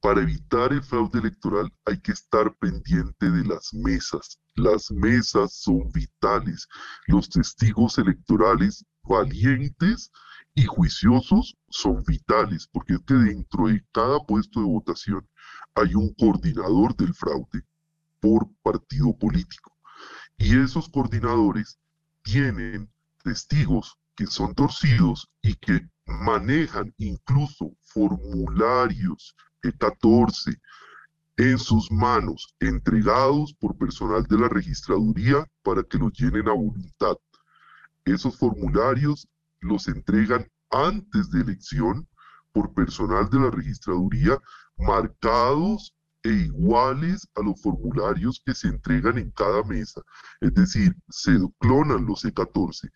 para 0.00 0.22
evitar 0.22 0.72
el 0.72 0.82
fraude 0.84 1.18
electoral 1.18 1.72
hay 1.84 1.98
que 2.00 2.12
estar 2.12 2.54
pendiente 2.58 3.30
de 3.30 3.44
las 3.44 3.74
mesas. 3.74 4.38
Las 4.54 4.92
mesas 4.92 5.54
son 5.54 5.90
vitales. 5.90 6.68
Los 7.08 7.28
testigos 7.28 7.98
electorales 7.98 8.84
valientes 9.02 10.12
y 10.54 10.66
juiciosos 10.66 11.56
son 11.68 12.04
vitales, 12.06 12.68
porque 12.72 12.94
es 12.94 13.00
que 13.00 13.14
dentro 13.14 13.66
de 13.66 13.84
cada 13.90 14.20
puesto 14.20 14.60
de 14.60 14.66
votación 14.66 15.28
hay 15.74 15.96
un 15.96 16.14
coordinador 16.14 16.94
del 16.94 17.12
fraude 17.12 17.64
por 18.20 18.48
partido 18.62 19.16
político. 19.18 19.76
Y 20.38 20.56
esos 20.58 20.88
coordinadores 20.88 21.79
tienen 22.22 22.90
testigos 23.22 23.96
que 24.16 24.26
son 24.26 24.54
torcidos 24.54 25.28
y 25.42 25.54
que 25.54 25.88
manejan 26.06 26.92
incluso 26.98 27.72
formularios 27.82 29.34
E14 29.62 30.58
en 31.36 31.58
sus 31.58 31.90
manos, 31.90 32.54
entregados 32.60 33.54
por 33.54 33.76
personal 33.78 34.24
de 34.24 34.38
la 34.38 34.48
registraduría 34.48 35.46
para 35.62 35.82
que 35.82 35.98
los 35.98 36.12
llenen 36.12 36.48
a 36.48 36.52
voluntad. 36.52 37.16
Esos 38.04 38.36
formularios 38.36 39.26
los 39.60 39.88
entregan 39.88 40.46
antes 40.70 41.30
de 41.30 41.40
elección 41.40 42.06
por 42.52 42.74
personal 42.74 43.30
de 43.30 43.38
la 43.40 43.50
registraduría 43.50 44.38
marcados 44.76 45.94
e 46.22 46.30
iguales 46.30 47.26
a 47.34 47.42
los 47.42 47.60
formularios 47.60 48.42
que 48.44 48.54
se 48.54 48.68
entregan 48.68 49.18
en 49.18 49.30
cada 49.30 49.62
mesa. 49.64 50.02
Es 50.40 50.54
decir, 50.54 50.94
se 51.08 51.38
clonan 51.58 52.06
los 52.06 52.24
E14 52.24 52.90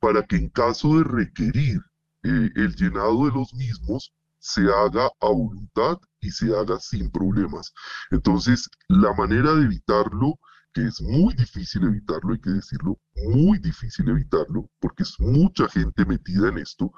para 0.00 0.22
que 0.22 0.36
en 0.36 0.48
caso 0.50 0.98
de 0.98 1.04
requerir 1.04 1.80
eh, 2.22 2.50
el 2.54 2.74
llenado 2.76 3.26
de 3.26 3.32
los 3.32 3.52
mismos 3.54 4.12
se 4.38 4.62
haga 4.62 5.10
a 5.20 5.26
voluntad 5.26 5.98
y 6.20 6.30
se 6.30 6.56
haga 6.56 6.78
sin 6.78 7.10
problemas. 7.10 7.72
Entonces, 8.10 8.68
la 8.88 9.12
manera 9.14 9.54
de 9.54 9.64
evitarlo, 9.64 10.38
que 10.72 10.86
es 10.86 11.00
muy 11.00 11.34
difícil 11.34 11.84
evitarlo, 11.84 12.32
hay 12.32 12.40
que 12.40 12.50
decirlo, 12.50 12.98
muy 13.28 13.58
difícil 13.58 14.08
evitarlo, 14.08 14.70
porque 14.80 15.02
es 15.02 15.18
mucha 15.18 15.68
gente 15.68 16.04
metida 16.04 16.48
en 16.48 16.58
esto, 16.58 16.92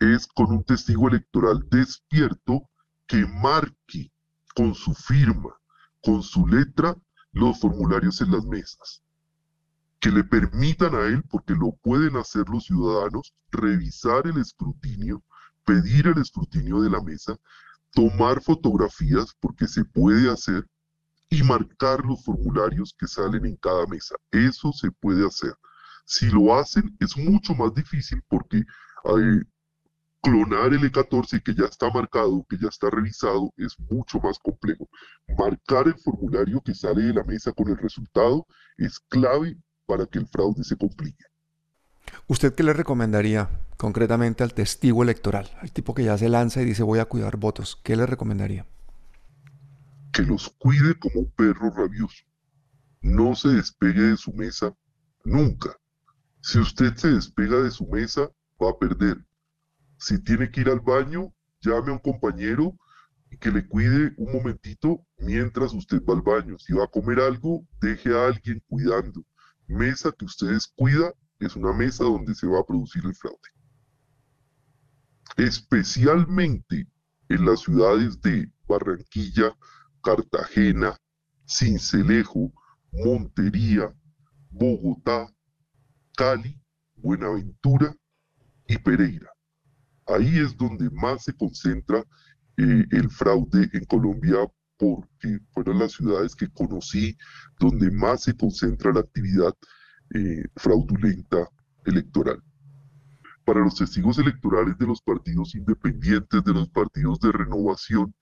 es 0.00 0.26
con 0.26 0.50
un 0.50 0.64
testigo 0.64 1.08
electoral 1.08 1.66
despierto 1.70 2.68
que 3.06 3.26
marque 3.26 4.10
con 4.58 4.74
su 4.74 4.92
firma, 4.92 5.54
con 6.02 6.20
su 6.20 6.44
letra, 6.44 6.96
los 7.30 7.60
formularios 7.60 8.20
en 8.22 8.32
las 8.32 8.44
mesas. 8.44 9.04
Que 10.00 10.10
le 10.10 10.24
permitan 10.24 10.96
a 10.96 11.02
él, 11.06 11.22
porque 11.30 11.54
lo 11.54 11.76
pueden 11.80 12.16
hacer 12.16 12.48
los 12.48 12.64
ciudadanos, 12.64 13.32
revisar 13.52 14.26
el 14.26 14.36
escrutinio, 14.38 15.22
pedir 15.64 16.08
el 16.08 16.20
escrutinio 16.20 16.80
de 16.80 16.90
la 16.90 17.00
mesa, 17.00 17.38
tomar 17.92 18.42
fotografías, 18.42 19.32
porque 19.38 19.68
se 19.68 19.84
puede 19.84 20.28
hacer, 20.28 20.66
y 21.30 21.44
marcar 21.44 22.04
los 22.04 22.24
formularios 22.24 22.92
que 22.98 23.06
salen 23.06 23.46
en 23.46 23.54
cada 23.58 23.86
mesa. 23.86 24.16
Eso 24.32 24.72
se 24.72 24.90
puede 24.90 25.24
hacer. 25.24 25.54
Si 26.04 26.30
lo 26.30 26.58
hacen, 26.58 26.96
es 26.98 27.16
mucho 27.16 27.54
más 27.54 27.72
difícil 27.74 28.20
porque 28.26 28.56
eh, 28.58 29.42
clonar 30.28 30.72
el 30.74 30.80
E14 30.80 31.42
que 31.42 31.54
ya 31.54 31.64
está 31.64 31.90
marcado, 31.90 32.44
que 32.48 32.58
ya 32.58 32.68
está 32.68 32.90
revisado, 32.90 33.52
es 33.56 33.74
mucho 33.90 34.20
más 34.20 34.38
complejo. 34.38 34.88
Marcar 35.38 35.86
el 35.86 35.98
formulario 35.98 36.60
que 36.60 36.74
sale 36.74 37.02
de 37.02 37.14
la 37.14 37.24
mesa 37.24 37.52
con 37.52 37.68
el 37.68 37.78
resultado 37.78 38.46
es 38.76 38.98
clave 38.98 39.56
para 39.86 40.06
que 40.06 40.18
el 40.18 40.26
fraude 40.26 40.64
se 40.64 40.76
complique. 40.76 41.24
¿Usted 42.26 42.54
qué 42.54 42.62
le 42.62 42.72
recomendaría 42.72 43.48
concretamente 43.76 44.42
al 44.42 44.54
testigo 44.54 45.02
electoral, 45.02 45.50
al 45.60 45.72
tipo 45.72 45.94
que 45.94 46.04
ya 46.04 46.18
se 46.18 46.28
lanza 46.28 46.60
y 46.60 46.66
dice 46.66 46.82
voy 46.82 46.98
a 46.98 47.06
cuidar 47.06 47.36
votos? 47.36 47.80
¿Qué 47.82 47.96
le 47.96 48.06
recomendaría? 48.06 48.66
Que 50.12 50.22
los 50.22 50.50
cuide 50.58 50.98
como 50.98 51.20
un 51.20 51.30
perro 51.30 51.70
rabioso. 51.70 52.24
No 53.00 53.34
se 53.34 53.48
despegue 53.48 54.02
de 54.02 54.16
su 54.16 54.32
mesa 54.32 54.74
nunca. 55.24 55.76
Si 56.42 56.58
usted 56.58 56.94
se 56.96 57.08
despega 57.08 57.60
de 57.62 57.70
su 57.70 57.86
mesa, 57.86 58.28
va 58.60 58.70
a 58.70 58.78
perder 58.78 59.27
si 59.98 60.18
tiene 60.22 60.50
que 60.50 60.60
ir 60.62 60.68
al 60.68 60.80
baño, 60.80 61.34
llame 61.60 61.90
a 61.90 61.94
un 61.94 61.98
compañero 61.98 62.78
y 63.30 63.36
que 63.36 63.50
le 63.50 63.66
cuide 63.66 64.14
un 64.16 64.32
momentito 64.32 65.04
mientras 65.18 65.74
usted 65.74 66.02
va 66.04 66.14
al 66.14 66.22
baño. 66.22 66.58
Si 66.58 66.72
va 66.72 66.84
a 66.84 66.90
comer 66.90 67.20
algo, 67.20 67.66
deje 67.80 68.14
a 68.16 68.26
alguien 68.26 68.62
cuidando. 68.68 69.24
Mesa 69.66 70.12
que 70.12 70.24
usted 70.24 70.48
descuida 70.48 71.12
es 71.40 71.56
una 71.56 71.72
mesa 71.72 72.04
donde 72.04 72.34
se 72.34 72.46
va 72.46 72.60
a 72.60 72.64
producir 72.64 73.04
el 73.04 73.14
fraude. 73.14 73.38
Especialmente 75.36 76.86
en 77.28 77.44
las 77.44 77.60
ciudades 77.60 78.20
de 78.22 78.50
Barranquilla, 78.66 79.54
Cartagena, 80.02 80.96
Cincelejo, 81.46 82.52
Montería, 82.92 83.94
Bogotá, 84.50 85.32
Cali, 86.16 86.60
Buenaventura 86.96 87.94
y 88.66 88.78
Pereira. 88.78 89.30
Ahí 90.08 90.38
es 90.38 90.56
donde 90.56 90.90
más 90.90 91.24
se 91.24 91.34
concentra 91.34 92.04
eh, 92.56 92.84
el 92.90 93.10
fraude 93.10 93.68
en 93.72 93.84
Colombia 93.84 94.38
porque 94.78 95.40
fueron 95.52 95.80
las 95.80 95.92
ciudades 95.92 96.34
que 96.34 96.48
conocí 96.48 97.16
donde 97.58 97.90
más 97.90 98.22
se 98.22 98.34
concentra 98.34 98.92
la 98.92 99.00
actividad 99.00 99.54
eh, 100.14 100.44
fraudulenta 100.56 101.48
electoral. 101.84 102.42
Para 103.44 103.60
los 103.60 103.74
testigos 103.76 104.18
electorales 104.18 104.78
de 104.78 104.86
los 104.86 105.02
partidos 105.02 105.54
independientes, 105.54 106.44
de 106.44 106.52
los 106.52 106.68
partidos 106.68 107.18
de 107.20 107.32
renovación, 107.32 108.14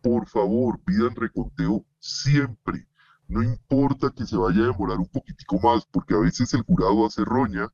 por 0.00 0.28
favor, 0.28 0.80
pidan 0.84 1.14
reconteo 1.14 1.84
siempre. 1.98 2.86
No 3.28 3.42
importa 3.42 4.12
que 4.14 4.26
se 4.26 4.36
vaya 4.36 4.62
a 4.62 4.66
demorar 4.66 4.98
un 4.98 5.08
poquitico 5.08 5.58
más, 5.60 5.86
porque 5.90 6.14
a 6.14 6.18
veces 6.18 6.52
el 6.54 6.62
jurado 6.62 7.06
hace 7.06 7.24
roña 7.24 7.68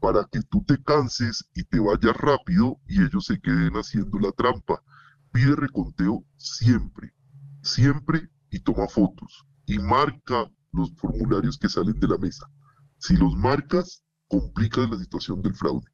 para 0.00 0.24
que 0.30 0.42
tú 0.42 0.64
te 0.64 0.82
canses 0.82 1.48
y 1.54 1.64
te 1.64 1.78
vayas 1.80 2.16
rápido 2.16 2.80
y 2.86 3.02
ellos 3.02 3.26
se 3.26 3.40
queden 3.40 3.74
haciendo 3.74 4.18
la 4.18 4.32
trampa. 4.32 4.82
Pide 5.32 5.56
reconteo 5.56 6.24
siempre, 6.36 7.12
siempre 7.62 8.28
y 8.50 8.60
toma 8.60 8.88
fotos 8.88 9.46
y 9.66 9.78
marca 9.78 10.50
los 10.72 10.94
formularios 10.96 11.58
que 11.58 11.68
salen 11.68 11.98
de 12.00 12.08
la 12.08 12.18
mesa. 12.18 12.46
Si 12.98 13.16
los 13.16 13.36
marcas, 13.36 14.02
complicas 14.28 14.88
la 14.90 14.98
situación 14.98 15.42
del 15.42 15.54
fraude. 15.54 15.86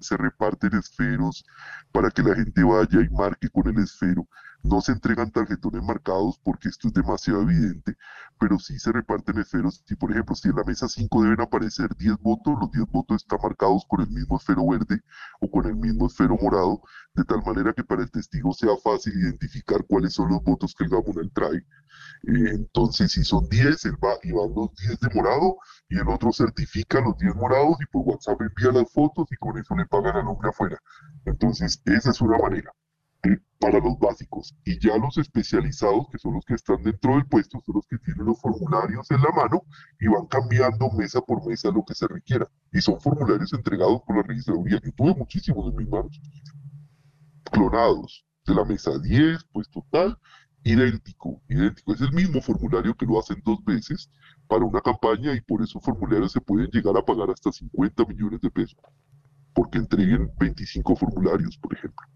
Se 0.00 0.16
reparten 0.16 0.74
esferos 0.74 1.44
para 1.92 2.10
que 2.10 2.22
la 2.22 2.34
gente 2.34 2.62
vaya 2.62 3.00
y 3.00 3.08
marque 3.10 3.48
con 3.48 3.68
el 3.68 3.82
esfero. 3.82 4.28
No 4.64 4.80
se 4.80 4.92
entregan 4.92 5.30
tarjetones 5.30 5.82
marcados 5.82 6.40
porque 6.42 6.70
esto 6.70 6.88
es 6.88 6.94
demasiado 6.94 7.42
evidente, 7.42 7.98
pero 8.38 8.58
sí 8.58 8.78
se 8.78 8.92
reparten 8.92 9.36
esferos. 9.36 9.82
Si, 9.86 9.94
por 9.94 10.10
ejemplo, 10.10 10.34
si 10.34 10.48
en 10.48 10.56
la 10.56 10.64
mesa 10.64 10.88
5 10.88 11.22
deben 11.22 11.42
aparecer 11.42 11.94
10 11.94 12.16
votos, 12.20 12.56
los 12.58 12.70
10 12.72 12.86
votos 12.86 13.22
están 13.22 13.40
marcados 13.42 13.84
con 13.86 14.00
el 14.00 14.08
mismo 14.08 14.38
esfero 14.38 14.66
verde 14.66 15.02
o 15.40 15.50
con 15.50 15.66
el 15.66 15.76
mismo 15.76 16.06
esfero 16.06 16.38
morado, 16.40 16.80
de 17.14 17.24
tal 17.24 17.42
manera 17.44 17.74
que 17.74 17.84
para 17.84 18.04
el 18.04 18.10
testigo 18.10 18.54
sea 18.54 18.74
fácil 18.82 19.12
identificar 19.12 19.84
cuáles 19.86 20.14
son 20.14 20.30
los 20.30 20.42
votos 20.42 20.74
que 20.74 20.84
el 20.84 20.90
gamonal 20.90 21.30
trae. 21.34 21.58
Eh, 21.58 22.50
entonces, 22.54 23.12
si 23.12 23.22
son 23.22 23.46
10, 23.50 23.84
él 23.84 23.96
va 24.02 24.14
y 24.22 24.32
van 24.32 24.54
los 24.54 24.74
10 24.76 24.98
de 24.98 25.14
morado 25.14 25.58
y 25.90 25.98
el 25.98 26.08
otro 26.08 26.32
certifica 26.32 27.02
los 27.02 27.18
10 27.18 27.34
morados 27.36 27.76
y 27.82 27.86
por 27.92 28.00
WhatsApp 28.06 28.40
envía 28.40 28.72
las 28.72 28.90
fotos 28.90 29.26
y 29.30 29.36
con 29.36 29.58
eso 29.58 29.76
le 29.76 29.84
pagan 29.84 30.16
al 30.16 30.26
hombre 30.26 30.48
afuera. 30.48 30.78
Entonces, 31.26 31.82
esa 31.84 32.10
es 32.12 32.20
una 32.22 32.38
manera 32.38 32.72
para 33.64 33.78
los 33.78 33.98
básicos. 33.98 34.54
Y 34.64 34.78
ya 34.78 34.96
los 34.98 35.16
especializados, 35.16 36.06
que 36.10 36.18
son 36.18 36.34
los 36.34 36.44
que 36.44 36.54
están 36.54 36.82
dentro 36.82 37.14
del 37.14 37.26
puesto, 37.26 37.60
son 37.64 37.76
los 37.76 37.86
que 37.86 37.98
tienen 37.98 38.26
los 38.26 38.38
formularios 38.40 39.10
en 39.10 39.22
la 39.22 39.30
mano 39.30 39.62
y 39.98 40.06
van 40.06 40.26
cambiando 40.26 40.90
mesa 40.90 41.20
por 41.22 41.46
mesa 41.46 41.70
lo 41.70 41.84
que 41.84 41.94
se 41.94 42.06
requiera. 42.06 42.46
Y 42.72 42.80
son 42.80 43.00
formularios 43.00 43.52
entregados 43.52 44.02
por 44.06 44.16
la 44.16 44.22
registraduría. 44.22 44.80
Yo 44.84 44.92
tuve 44.92 45.14
muchísimos 45.14 45.70
en 45.70 45.76
mis 45.76 45.88
manos. 45.88 46.20
Clonados. 47.50 48.26
De 48.46 48.54
la 48.54 48.64
mesa 48.66 48.90
10, 48.98 49.42
pues 49.52 49.70
total, 49.70 50.18
idéntico, 50.64 51.40
idéntico. 51.48 51.94
Es 51.94 52.02
el 52.02 52.12
mismo 52.12 52.42
formulario 52.42 52.94
que 52.94 53.06
lo 53.06 53.18
hacen 53.18 53.40
dos 53.42 53.64
veces 53.64 54.10
para 54.46 54.66
una 54.66 54.82
campaña 54.82 55.32
y 55.32 55.40
por 55.40 55.62
esos 55.62 55.82
formularios 55.82 56.32
se 56.32 56.42
pueden 56.42 56.68
llegar 56.70 56.94
a 56.98 57.02
pagar 57.02 57.30
hasta 57.30 57.50
50 57.50 58.04
millones 58.04 58.42
de 58.42 58.50
pesos. 58.50 58.76
Porque 59.54 59.78
entreguen 59.78 60.30
25 60.38 60.94
formularios, 60.94 61.56
por 61.56 61.72
ejemplo. 61.72 62.06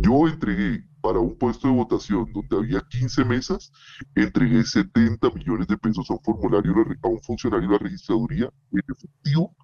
Yo 0.00 0.26
entregué 0.28 0.84
para 1.00 1.18
un 1.18 1.36
puesto 1.36 1.68
de 1.68 1.74
votación 1.74 2.32
donde 2.32 2.56
había 2.56 2.80
15 2.80 3.24
mesas, 3.24 3.70
entregué 4.14 4.64
70 4.64 5.30
millones 5.30 5.68
de 5.68 5.76
pesos 5.76 6.10
a 6.10 6.14
un, 6.14 6.20
formulario, 6.22 6.74
a 7.02 7.08
un 7.08 7.20
funcionario 7.22 7.68
de 7.68 7.74
la 7.74 7.78
registraduría 7.78 8.50
en 8.72 8.80
efectivo 8.88 9.54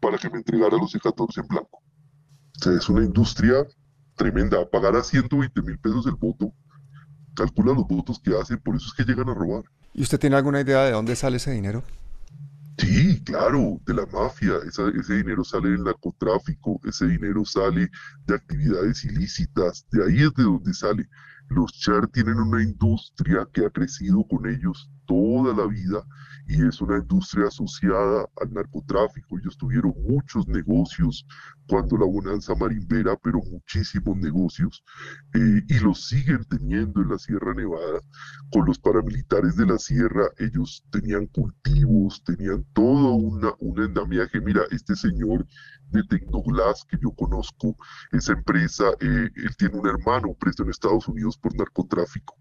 para 0.00 0.18
que 0.18 0.28
me 0.28 0.38
entregara 0.38 0.76
los 0.76 0.94
E14 0.94 1.42
en 1.42 1.46
blanco. 1.46 1.78
O 1.78 2.62
sea, 2.62 2.72
es 2.72 2.88
una 2.88 3.04
industria 3.04 3.66
tremenda. 4.16 4.68
Pagar 4.68 4.96
a 4.96 5.02
120 5.02 5.62
mil 5.62 5.78
pesos 5.78 6.06
el 6.06 6.16
voto, 6.16 6.52
calcula 7.34 7.72
los 7.72 7.86
votos 7.86 8.20
que 8.20 8.36
hacen, 8.36 8.58
por 8.58 8.76
eso 8.76 8.86
es 8.88 8.94
que 8.94 9.10
llegan 9.10 9.28
a 9.28 9.34
robar. 9.34 9.64
¿Y 9.94 10.02
usted 10.02 10.18
tiene 10.18 10.36
alguna 10.36 10.60
idea 10.60 10.84
de 10.84 10.92
dónde 10.92 11.16
sale 11.16 11.38
ese 11.38 11.52
dinero? 11.52 11.82
Sí, 12.80 13.22
claro, 13.24 13.78
de 13.84 13.92
la 13.94 14.06
mafia. 14.06 14.54
ese 14.66 15.14
dinero 15.14 15.44
sale 15.44 15.68
del 15.70 15.84
narcotráfico, 15.84 16.80
ese 16.84 17.06
dinero 17.08 17.44
sale 17.44 17.90
de 18.26 18.34
actividades 18.34 19.04
ilícitas, 19.04 19.86
de 19.90 20.04
ahí 20.04 20.22
es 20.22 20.32
de 20.34 20.44
donde 20.44 20.72
sale. 20.72 21.06
Los 21.48 21.72
Char 21.72 22.06
tienen 22.08 22.38
una 22.38 22.62
industria 22.62 23.46
que 23.52 23.66
ha 23.66 23.70
crecido 23.70 24.24
con 24.26 24.46
ellos 24.48 24.90
toda 25.10 25.52
la 25.52 25.66
vida 25.66 26.06
y 26.46 26.64
es 26.64 26.80
una 26.80 26.98
industria 26.98 27.48
asociada 27.48 28.28
al 28.40 28.52
narcotráfico. 28.52 29.38
Ellos 29.38 29.56
tuvieron 29.56 29.92
muchos 30.08 30.46
negocios 30.46 31.26
cuando 31.68 31.96
la 31.96 32.06
bonanza 32.06 32.54
marimbera, 32.54 33.16
pero 33.16 33.40
muchísimos 33.50 34.16
negocios, 34.16 34.84
eh, 35.34 35.62
y 35.68 35.78
los 35.80 36.06
siguen 36.06 36.44
teniendo 36.44 37.02
en 37.02 37.08
la 37.08 37.18
Sierra 37.18 37.54
Nevada. 37.54 38.00
Con 38.52 38.66
los 38.66 38.78
paramilitares 38.78 39.56
de 39.56 39.66
la 39.66 39.78
Sierra, 39.78 40.26
ellos 40.38 40.84
tenían 40.90 41.26
cultivos, 41.26 42.22
tenían 42.24 42.64
todo 42.72 43.14
una, 43.14 43.52
un 43.58 43.82
endamiaje. 43.82 44.40
Mira, 44.40 44.62
este 44.70 44.94
señor 44.94 45.46
de 45.90 46.04
Tecnoglass 46.04 46.84
que 46.84 46.98
yo 47.02 47.10
conozco, 47.12 47.76
esa 48.12 48.32
empresa, 48.32 48.84
eh, 49.00 49.28
él 49.34 49.56
tiene 49.56 49.78
un 49.78 49.88
hermano 49.88 50.34
preso 50.38 50.62
en 50.62 50.70
Estados 50.70 51.08
Unidos 51.08 51.36
por 51.36 51.56
narcotráfico. 51.56 52.36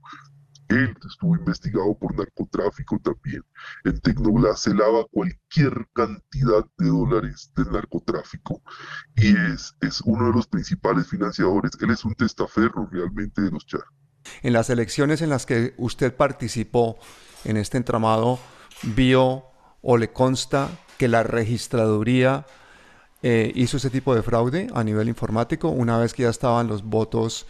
Él 0.70 0.96
estuvo 1.08 1.36
investigado 1.36 1.98
por 1.98 2.16
narcotráfico 2.16 3.00
también. 3.00 3.44
En 3.84 4.00
Tecnoglass 4.00 4.62
se 4.62 4.74
lava 4.74 5.06
cualquier 5.12 5.88
cantidad 5.94 6.64
de 6.78 6.88
dólares 6.88 7.52
del 7.56 7.72
narcotráfico 7.72 8.62
y 9.16 9.36
es, 9.36 9.76
es 9.82 10.02
uno 10.02 10.28
de 10.28 10.34
los 10.34 10.48
principales 10.48 11.08
financiadores. 11.08 11.72
Él 11.82 11.90
es 11.90 12.06
un 12.06 12.14
testaferro 12.14 12.88
realmente 12.92 13.42
de 13.42 13.52
los 13.52 13.66
Char. 13.66 13.84
En 14.44 14.54
las 14.54 14.70
elecciones 14.70 15.22
en 15.22 15.30
las 15.30 15.46
que 15.46 15.74
usted 15.78 16.16
participó 16.16 17.00
en 17.46 17.58
este 17.58 17.78
entramado, 17.78 18.40
vio 18.84 19.46
o 19.82 19.98
le 19.98 20.12
consta 20.12 20.70
que 20.98 21.08
la 21.08 21.24
registraduría 21.24 22.46
eh, 23.24 23.52
hizo 23.56 23.78
ese 23.78 23.90
tipo 23.90 24.14
de 24.14 24.22
fraude 24.22 24.68
a 24.74 24.84
nivel 24.84 25.10
informático 25.10 25.70
una 25.70 25.98
vez 25.98 26.14
que 26.14 26.24
ya 26.24 26.30
estaban 26.30 26.68
los 26.68 26.84
votos 26.84 27.48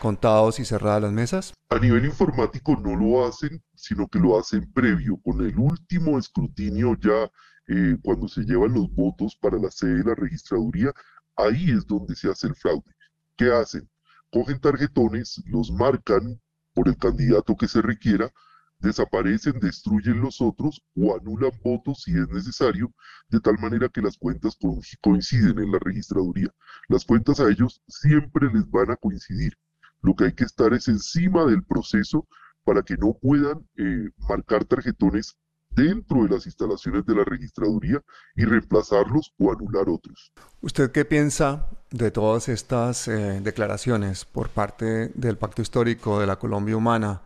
contados 0.00 0.58
y 0.60 0.64
cerradas 0.64 1.02
las 1.02 1.12
mesas? 1.12 1.54
A 1.70 1.78
nivel 1.78 2.04
informático 2.04 2.76
no 2.76 2.96
lo 2.96 3.26
hacen, 3.26 3.62
sino 3.74 4.08
que 4.08 4.18
lo 4.18 4.38
hacen 4.38 4.72
previo, 4.72 5.18
con 5.22 5.40
el 5.40 5.58
último 5.58 6.18
escrutinio 6.18 6.96
ya 7.00 7.30
eh, 7.68 7.96
cuando 8.02 8.28
se 8.28 8.42
llevan 8.42 8.72
los 8.72 8.90
votos 8.94 9.36
para 9.36 9.58
la 9.58 9.70
sede 9.70 9.98
de 9.98 10.04
la 10.04 10.14
registraduría, 10.14 10.92
ahí 11.36 11.70
es 11.70 11.86
donde 11.86 12.14
se 12.14 12.30
hace 12.30 12.46
el 12.46 12.54
fraude. 12.54 12.94
¿Qué 13.36 13.52
hacen? 13.52 13.88
Cogen 14.30 14.60
tarjetones, 14.60 15.42
los 15.46 15.70
marcan 15.70 16.40
por 16.72 16.88
el 16.88 16.96
candidato 16.96 17.56
que 17.56 17.68
se 17.68 17.82
requiera, 17.82 18.32
desaparecen, 18.78 19.58
destruyen 19.60 20.20
los 20.20 20.40
otros 20.40 20.82
o 20.96 21.16
anulan 21.16 21.52
votos 21.62 22.02
si 22.04 22.12
es 22.12 22.28
necesario, 22.28 22.92
de 23.28 23.40
tal 23.40 23.58
manera 23.58 23.88
que 23.88 24.00
las 24.00 24.16
cuentas 24.16 24.56
coinciden 25.00 25.58
en 25.58 25.72
la 25.72 25.78
registraduría. 25.78 26.48
Las 26.88 27.04
cuentas 27.04 27.40
a 27.40 27.48
ellos 27.48 27.82
siempre 27.88 28.50
les 28.52 28.70
van 28.70 28.90
a 28.90 28.96
coincidir. 28.96 29.58
Lo 30.02 30.14
que 30.14 30.24
hay 30.24 30.32
que 30.32 30.44
estar 30.44 30.72
es 30.72 30.88
encima 30.88 31.44
del 31.44 31.62
proceso 31.62 32.26
para 32.64 32.82
que 32.82 32.96
no 32.96 33.14
puedan 33.14 33.66
eh, 33.76 34.10
marcar 34.28 34.64
tarjetones 34.64 35.36
dentro 35.70 36.24
de 36.24 36.28
las 36.30 36.46
instalaciones 36.46 37.04
de 37.06 37.14
la 37.14 37.24
registraduría 37.24 38.02
y 38.34 38.44
reemplazarlos 38.44 39.32
o 39.38 39.52
anular 39.52 39.88
otros. 39.88 40.32
¿Usted 40.60 40.90
qué 40.90 41.04
piensa 41.04 41.68
de 41.90 42.10
todas 42.10 42.48
estas 42.48 43.08
eh, 43.08 43.40
declaraciones 43.42 44.24
por 44.24 44.48
parte 44.50 45.08
del 45.14 45.36
Pacto 45.36 45.62
Histórico 45.62 46.20
de 46.20 46.26
la 46.26 46.36
Colombia 46.36 46.76
Humana 46.76 47.22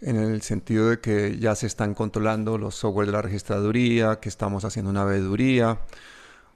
en 0.00 0.16
el 0.16 0.42
sentido 0.42 0.90
de 0.90 1.00
que 1.00 1.38
ya 1.38 1.54
se 1.54 1.66
están 1.66 1.94
controlando 1.94 2.58
los 2.58 2.74
software 2.74 3.06
de 3.06 3.12
la 3.12 3.22
registraduría, 3.22 4.20
que 4.20 4.28
estamos 4.28 4.64
haciendo 4.64 4.90
una 4.90 5.04
veeduría? 5.04 5.78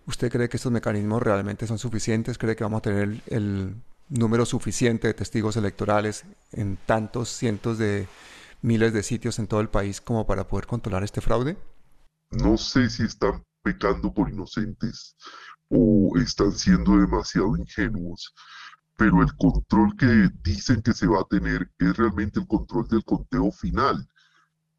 ¿Usted 0.06 0.30
cree 0.30 0.48
que 0.48 0.56
estos 0.56 0.72
mecanismos 0.72 1.22
realmente 1.22 1.66
son 1.66 1.78
suficientes? 1.78 2.38
¿Cree 2.38 2.56
que 2.56 2.64
vamos 2.64 2.78
a 2.78 2.82
tener 2.82 3.20
el 3.26 3.74
número 4.08 4.46
suficiente 4.46 5.08
de 5.08 5.14
testigos 5.14 5.56
electorales 5.56 6.24
en 6.52 6.76
tantos 6.86 7.28
cientos 7.28 7.78
de 7.78 8.08
miles 8.62 8.92
de 8.92 9.02
sitios 9.02 9.38
en 9.38 9.46
todo 9.46 9.60
el 9.60 9.68
país 9.68 10.00
como 10.00 10.26
para 10.26 10.46
poder 10.48 10.66
controlar 10.66 11.04
este 11.04 11.20
fraude? 11.20 11.56
No 12.30 12.56
sé 12.56 12.90
si 12.90 13.04
están 13.04 13.44
pecando 13.62 14.12
por 14.12 14.30
inocentes 14.30 15.16
o 15.68 16.12
están 16.18 16.52
siendo 16.52 16.98
demasiado 16.98 17.56
ingenuos, 17.56 18.34
pero 18.96 19.22
el 19.22 19.34
control 19.36 19.96
que 19.96 20.30
dicen 20.42 20.82
que 20.82 20.92
se 20.92 21.06
va 21.06 21.20
a 21.20 21.28
tener 21.28 21.70
es 21.78 21.96
realmente 21.96 22.40
el 22.40 22.46
control 22.46 22.88
del 22.88 23.04
conteo 23.04 23.50
final. 23.52 24.08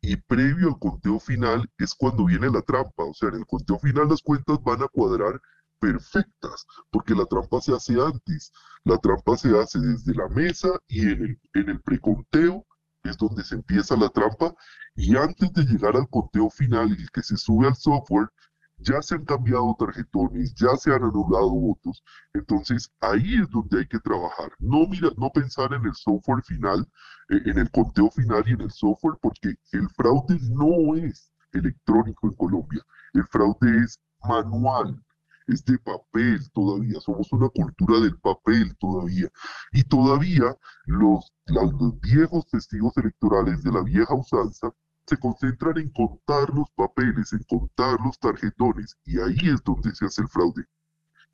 Y 0.01 0.15
previo 0.15 0.69
al 0.69 0.79
conteo 0.79 1.19
final 1.19 1.69
es 1.77 1.93
cuando 1.93 2.25
viene 2.25 2.49
la 2.49 2.61
trampa, 2.61 3.03
o 3.03 3.13
sea, 3.13 3.29
en 3.29 3.35
el 3.35 3.45
conteo 3.45 3.79
final 3.79 4.07
las 4.07 4.21
cuentas 4.21 4.57
van 4.63 4.81
a 4.81 4.87
cuadrar 4.87 5.41
perfectas, 5.79 6.65
porque 6.91 7.15
la 7.15 7.25
trampa 7.25 7.61
se 7.61 7.73
hace 7.73 7.99
antes. 8.01 8.51
La 8.83 8.97
trampa 8.97 9.37
se 9.37 9.57
hace 9.57 9.79
desde 9.79 10.13
la 10.13 10.27
mesa 10.29 10.69
y 10.87 11.01
en 11.01 11.23
el, 11.23 11.39
en 11.53 11.69
el 11.69 11.81
preconteo 11.81 12.65
es 13.03 13.17
donde 13.17 13.43
se 13.43 13.55
empieza 13.55 13.95
la 13.95 14.09
trampa 14.09 14.53
y 14.95 15.15
antes 15.15 15.53
de 15.53 15.63
llegar 15.63 15.95
al 15.95 16.09
conteo 16.09 16.49
final 16.49 16.91
el 16.91 17.09
que 17.11 17.23
se 17.23 17.37
sube 17.37 17.67
al 17.67 17.75
software, 17.75 18.29
ya 18.77 19.01
se 19.01 19.15
han 19.15 19.25
cambiado 19.25 19.75
tarjetones, 19.77 20.53
ya 20.55 20.75
se 20.77 20.91
han 20.91 21.03
anulado 21.03 21.49
votos. 21.49 22.03
Entonces 22.33 22.91
ahí 23.01 23.41
es 23.41 23.49
donde 23.49 23.79
hay 23.79 23.87
que 23.87 23.99
trabajar. 23.99 24.51
No 24.59 24.87
mira, 24.87 25.09
no 25.17 25.29
pensar 25.31 25.73
en 25.73 25.85
el 25.85 25.93
software 25.95 26.43
final, 26.43 26.87
eh, 27.29 27.41
en 27.45 27.57
el 27.57 27.69
conteo 27.71 28.09
final 28.11 28.43
y 28.47 28.51
en 28.51 28.61
el 28.61 28.71
software, 28.71 29.17
porque 29.21 29.55
el 29.71 29.89
fraude 29.89 30.39
no 30.51 30.95
es 30.95 31.31
electrónico 31.53 32.27
en 32.27 32.35
Colombia. 32.35 32.81
El 33.13 33.25
fraude 33.27 33.83
es 33.83 33.99
manual 34.23 35.01
es 35.49 35.65
de 35.65 35.77
papel 35.79 36.39
todavía, 36.51 36.99
somos 36.99 37.31
una 37.31 37.49
cultura 37.49 37.99
del 37.99 38.17
papel 38.19 38.75
todavía. 38.77 39.29
Y 39.71 39.83
todavía 39.83 40.55
los, 40.85 41.33
los 41.45 41.99
viejos 41.99 42.47
testigos 42.47 42.95
electorales 42.97 43.63
de 43.63 43.71
la 43.71 43.81
vieja 43.81 44.13
usanza 44.13 44.73
se 45.05 45.17
concentran 45.17 45.77
en 45.79 45.89
contar 45.89 46.49
los 46.53 46.69
papeles, 46.75 47.33
en 47.33 47.43
contar 47.49 47.99
los 48.01 48.19
tarjetones, 48.19 48.95
y 49.05 49.19
ahí 49.19 49.37
es 49.43 49.63
donde 49.63 49.93
se 49.95 50.05
hace 50.05 50.21
el 50.21 50.27
fraude. 50.27 50.65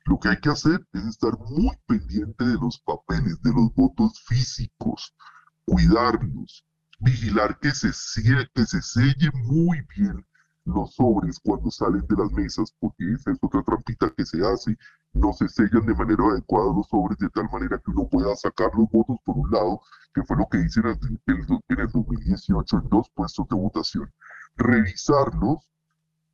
Lo 0.06 0.18
que 0.18 0.30
hay 0.30 0.40
que 0.40 0.50
hacer 0.50 0.86
es 0.92 1.04
estar 1.04 1.38
muy 1.38 1.76
pendiente 1.86 2.44
de 2.44 2.54
los 2.54 2.78
papeles, 2.80 3.42
de 3.42 3.52
los 3.52 3.74
votos 3.74 4.22
físicos, 4.26 5.14
cuidarlos, 5.66 6.64
vigilar 7.00 7.58
que 7.58 7.72
se, 7.72 7.88
que 8.54 8.64
se 8.64 8.80
selle 8.80 9.30
muy 9.34 9.82
bien 9.94 10.24
los 10.66 10.94
sobres 10.94 11.38
cuando 11.40 11.70
salen 11.70 12.04
de 12.08 12.16
las 12.16 12.32
mesas, 12.32 12.74
porque 12.80 13.12
esa 13.12 13.30
es 13.30 13.38
otra 13.40 13.62
trampita 13.62 14.12
que 14.16 14.26
se 14.26 14.44
hace, 14.44 14.76
no 15.12 15.32
se 15.32 15.48
sellan 15.48 15.86
de 15.86 15.94
manera 15.94 16.24
adecuada 16.24 16.74
los 16.74 16.88
sobres 16.88 17.18
de 17.18 17.30
tal 17.30 17.48
manera 17.50 17.78
que 17.78 17.90
uno 17.92 18.08
pueda 18.08 18.34
sacar 18.34 18.70
los 18.74 18.90
votos 18.90 19.16
por 19.24 19.38
un 19.38 19.50
lado, 19.50 19.80
que 20.12 20.24
fue 20.24 20.36
lo 20.36 20.48
que 20.48 20.58
hice 20.58 20.80
en 20.80 20.86
el, 20.88 21.90
2018 21.92 22.78
en 22.78 22.88
dos 22.88 23.08
puestos 23.14 23.48
de 23.48 23.56
votación. 23.56 24.12
Revisarlos, 24.56 25.58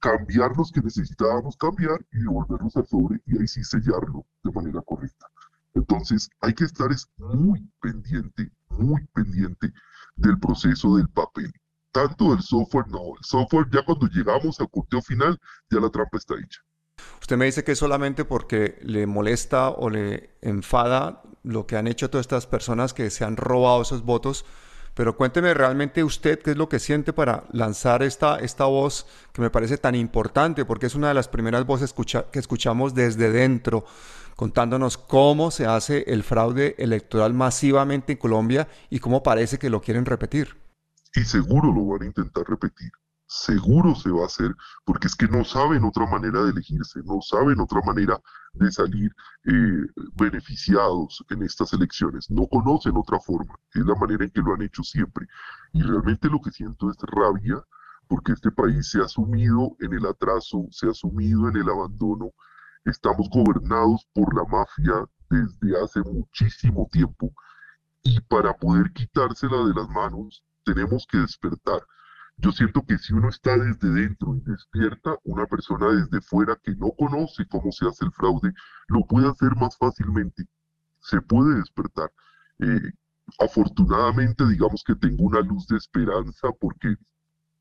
cambiar 0.01 0.57
los 0.57 0.73
que 0.73 0.81
necesitábamos 0.81 1.57
cambiar 1.57 2.05
y 2.12 2.21
devolverlos 2.21 2.77
al 2.77 2.87
sobre 2.87 3.21
y 3.27 3.38
ahí 3.38 3.47
sí 3.47 3.62
sellarlo 3.62 4.25
de 4.42 4.51
manera 4.51 4.81
correcta. 4.81 5.27
Entonces 5.75 6.31
hay 6.40 6.55
que 6.55 6.64
estar 6.64 6.88
muy 7.18 7.71
pendiente, 7.81 8.51
muy 8.71 9.07
pendiente 9.12 9.73
del 10.16 10.38
proceso 10.38 10.97
del 10.97 11.09
papel 11.09 11.53
tanto 11.93 12.33
el 12.33 12.43
software, 12.43 12.89
no. 12.89 13.15
El 13.19 13.25
software 13.25 13.67
ya 13.71 13.85
cuando 13.85 14.09
llegamos 14.09 14.59
al 14.59 14.71
conteo 14.71 15.03
final, 15.03 15.39
ya 15.71 15.79
la 15.79 15.91
trampa 15.91 16.17
está 16.17 16.35
hecha. 16.35 16.61
Usted 17.21 17.37
me 17.37 17.45
dice 17.45 17.63
que 17.63 17.73
es 17.73 17.79
solamente 17.79 18.25
porque 18.25 18.79
le 18.83 19.07
molesta 19.07 19.71
o 19.71 19.91
le 19.91 20.31
enfada 20.41 21.23
lo 21.43 21.67
que 21.67 21.77
han 21.77 21.87
hecho 21.87 22.11
todas 22.11 22.25
estas 22.25 22.47
personas 22.47 22.95
que 22.95 23.11
se 23.11 23.25
han 23.25 23.37
robado 23.37 23.83
esos 23.83 24.03
votos, 24.05 24.45
pero 24.95 25.17
cuénteme 25.17 25.55
realmente 25.55 26.05
usted 26.05 26.41
qué 26.41 26.51
es 26.51 26.57
lo 26.57 26.69
que 26.69 26.79
siente 26.79 27.13
para 27.13 27.45
lanzar 27.53 28.03
esta, 28.03 28.39
esta 28.39 28.67
voz 28.67 29.07
que 29.33 29.41
me 29.41 29.51
parece 29.51 29.79
tan 29.79 29.95
importante, 29.95 30.65
porque 30.65 30.87
es 30.87 30.95
una 30.95 31.09
de 31.09 31.15
las 31.15 31.29
primeras 31.29 31.65
voces 31.65 31.95
que 32.31 32.39
escuchamos 32.39 32.95
desde 32.95 33.31
dentro, 33.31 33.85
contándonos 34.37 34.99
cómo 34.99 35.51
se 35.51 35.67
hace 35.67 36.05
el 36.09 36.23
fraude 36.23 36.75
electoral 36.79 37.33
masivamente 37.33 38.13
en 38.13 38.19
Colombia 38.19 38.69
y 38.91 38.99
cómo 38.99 39.23
parece 39.23 39.59
que 39.59 39.71
lo 39.71 39.81
quieren 39.81 40.05
repetir. 40.05 40.62
Y 41.14 41.25
seguro 41.25 41.72
lo 41.72 41.87
van 41.87 42.03
a 42.03 42.07
intentar 42.07 42.44
repetir. 42.48 42.90
Seguro 43.27 43.94
se 43.94 44.11
va 44.11 44.22
a 44.22 44.27
hacer, 44.27 44.55
porque 44.85 45.07
es 45.07 45.16
que 45.16 45.27
no 45.27 45.42
saben 45.44 45.85
otra 45.85 46.07
manera 46.07 46.42
de 46.42 46.51
elegirse, 46.51 47.01
no 47.05 47.22
saben 47.22 47.61
otra 47.61 47.81
manera 47.81 48.20
de 48.53 48.70
salir 48.70 49.14
eh, 49.44 49.87
beneficiados 50.16 51.25
en 51.31 51.42
estas 51.42 51.72
elecciones, 51.72 52.31
no 52.31 52.46
conocen 52.46 52.94
otra 52.96 53.18
forma, 53.20 53.59
es 53.72 53.87
la 53.87 53.94
manera 53.94 54.25
en 54.25 54.31
que 54.31 54.42
lo 54.42 54.55
han 54.55 54.62
hecho 54.62 54.83
siempre. 54.83 55.27
Y 55.72 55.83
realmente 55.83 56.29
lo 56.29 56.40
que 56.42 56.51
siento 56.51 56.90
es 56.90 56.96
rabia, 57.01 57.62
porque 58.07 58.33
este 58.33 58.51
país 58.51 58.90
se 58.90 59.01
ha 59.01 59.09
sumido 59.09 59.77
en 59.81 59.94
el 59.94 60.05
atraso, 60.05 60.66
se 60.70 60.88
ha 60.88 60.94
sumido 60.94 61.48
en 61.48 61.57
el 61.57 61.70
abandono, 61.70 62.33
estamos 62.85 63.31
gobernados 63.31 64.07
por 64.12 64.35
la 64.35 64.44
mafia 64.44 65.09
desde 65.31 65.83
hace 65.83 66.01
muchísimo 66.01 66.87
tiempo 66.92 67.33
y 68.03 68.20
para 68.20 68.55
poder 68.55 68.92
quitársela 68.92 69.64
de 69.64 69.75
las 69.75 69.88
manos 69.88 70.44
tenemos 70.64 71.07
que 71.07 71.18
despertar. 71.18 71.83
Yo 72.38 72.51
siento 72.51 72.83
que 72.87 72.98
si 72.98 73.12
uno 73.12 73.29
está 73.29 73.57
desde 73.57 73.88
dentro 73.88 74.35
y 74.35 74.40
despierta, 74.40 75.16
una 75.25 75.46
persona 75.46 75.88
desde 75.88 76.20
fuera 76.20 76.57
que 76.62 76.75
no 76.75 76.92
conoce 76.92 77.46
cómo 77.48 77.70
se 77.72 77.87
hace 77.87 78.05
el 78.05 78.12
fraude, 78.12 78.53
lo 78.88 79.07
puede 79.07 79.29
hacer 79.29 79.55
más 79.57 79.77
fácilmente. 79.77 80.44
Se 81.01 81.20
puede 81.20 81.57
despertar. 81.57 82.11
Eh, 82.59 82.92
afortunadamente, 83.38 84.46
digamos 84.48 84.83
que 84.85 84.94
tengo 84.94 85.25
una 85.25 85.40
luz 85.40 85.66
de 85.68 85.77
esperanza 85.77 86.48
porque 86.59 86.96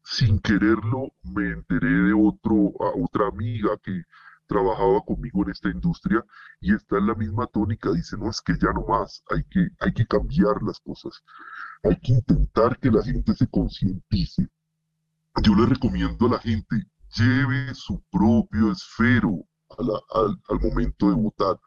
sin 0.04 0.40
quererlo 0.40 1.14
me 1.24 1.52
enteré 1.52 1.90
de 1.90 2.14
otro, 2.14 2.74
a 2.80 2.92
otra 3.04 3.28
amiga 3.28 3.78
que 3.84 4.04
trabajaba 4.52 5.02
conmigo 5.06 5.44
en 5.44 5.52
esta 5.52 5.70
industria 5.70 6.26
y 6.60 6.74
está 6.76 6.98
en 6.98 7.08
la 7.08 7.16
misma 7.16 7.48
tónica, 7.48 7.90
dice, 7.94 8.18
no, 8.18 8.30
es 8.30 8.42
que 8.42 8.54
ya 8.62 8.74
no 8.74 8.86
más, 8.86 9.24
hay 9.30 9.44
que, 9.46 9.70
hay 9.80 9.94
que 9.94 10.06
cambiar 10.06 10.62
las 10.62 10.78
cosas, 10.82 11.24
hay 11.84 11.98
que 12.02 12.12
intentar 12.12 12.78
que 12.80 12.92
la 12.92 13.02
gente 13.02 13.34
se 13.34 13.48
concientice. 13.48 14.50
Yo 15.42 15.56
le 15.56 15.66
recomiendo 15.68 16.28
a 16.28 16.32
la 16.32 16.40
gente, 16.40 16.76
lleve 17.16 17.74
su 17.74 18.04
propio 18.12 18.74
esfero 18.74 19.46
al, 19.78 20.38
al 20.50 20.60
momento 20.60 21.08
de 21.08 21.16
votar, 21.16 21.58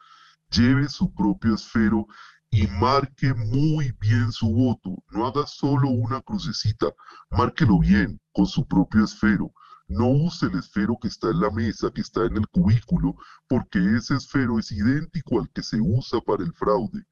lleve 0.51 0.87
su 0.87 1.11
propio 1.11 1.55
esfero 1.55 2.05
y 2.51 2.67
marque 2.67 3.33
muy 3.33 3.93
bien 3.99 4.31
su 4.31 4.47
voto. 4.53 5.03
No 5.09 5.25
haga 5.25 5.47
solo 5.47 5.89
una 5.89 6.21
crucecita, 6.21 6.93
márquelo 7.31 7.79
bien 7.79 8.21
con 8.31 8.45
su 8.45 8.67
propio 8.67 9.03
esfero. 9.05 9.51
No 9.87 10.09
use 10.09 10.47
el 10.47 10.57
esfero 10.57 10.97
que 10.99 11.07
está 11.07 11.29
en 11.29 11.39
la 11.41 11.51
mesa, 11.51 11.91
que 11.91 12.01
está 12.01 12.25
en 12.25 12.37
el 12.37 12.47
cubículo, 12.47 13.15
porque 13.47 13.79
ese 13.95 14.15
esfero 14.15 14.57
es 14.57 14.71
idéntico 14.71 15.39
al 15.39 15.49
que 15.51 15.61
se 15.61 15.79
usa 15.79 16.19
para 16.21 16.43
el 16.43 16.53
fraude. 16.53 17.05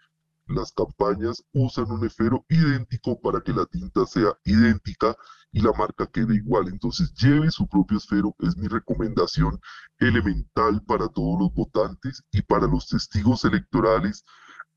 Las 0.47 0.71
campañas 0.73 1.43
usan 1.53 1.91
un 1.91 2.05
esfero 2.05 2.45
idéntico 2.49 3.21
para 3.21 3.41
que 3.41 3.53
la 3.53 3.65
tinta 3.65 4.05
sea 4.05 4.37
idéntica 4.43 5.15
y 5.51 5.61
la 5.61 5.71
marca 5.71 6.07
quede 6.07 6.35
igual. 6.35 6.67
Entonces 6.67 7.13
lleve 7.13 7.51
su 7.51 7.67
propio 7.67 7.97
esfero, 7.97 8.35
es 8.39 8.57
mi 8.57 8.67
recomendación 8.67 9.59
elemental 9.99 10.83
para 10.83 11.07
todos 11.09 11.39
los 11.39 11.53
votantes 11.53 12.23
y 12.31 12.41
para 12.41 12.67
los 12.67 12.87
testigos 12.87 13.45
electorales 13.45 14.25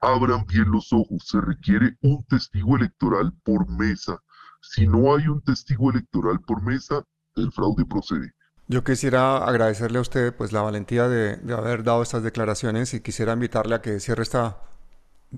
abran 0.00 0.44
bien 0.46 0.70
los 0.70 0.92
ojos, 0.92 1.26
se 1.26 1.40
requiere 1.40 1.96
un 2.02 2.24
testigo 2.26 2.76
electoral 2.76 3.32
por 3.42 3.68
mesa. 3.68 4.22
Si 4.60 4.86
no 4.86 5.16
hay 5.16 5.28
un 5.28 5.42
testigo 5.42 5.90
electoral 5.90 6.40
por 6.40 6.62
mesa, 6.62 7.02
el 7.36 7.52
fraude 7.52 7.84
procede. 7.84 8.32
Yo 8.68 8.82
quisiera 8.82 9.38
agradecerle 9.38 9.98
a 9.98 10.00
usted 10.00 10.34
pues 10.34 10.52
la 10.52 10.62
valentía 10.62 11.08
de, 11.08 11.38
haber 11.54 11.84
dado 11.84 12.02
estas 12.02 12.22
declaraciones 12.22 12.94
y 12.94 13.00
quisiera 13.00 13.32
invitarle 13.32 13.76
a 13.76 13.82
que 13.82 14.00
cierre 14.00 14.24
esta, 14.24 14.58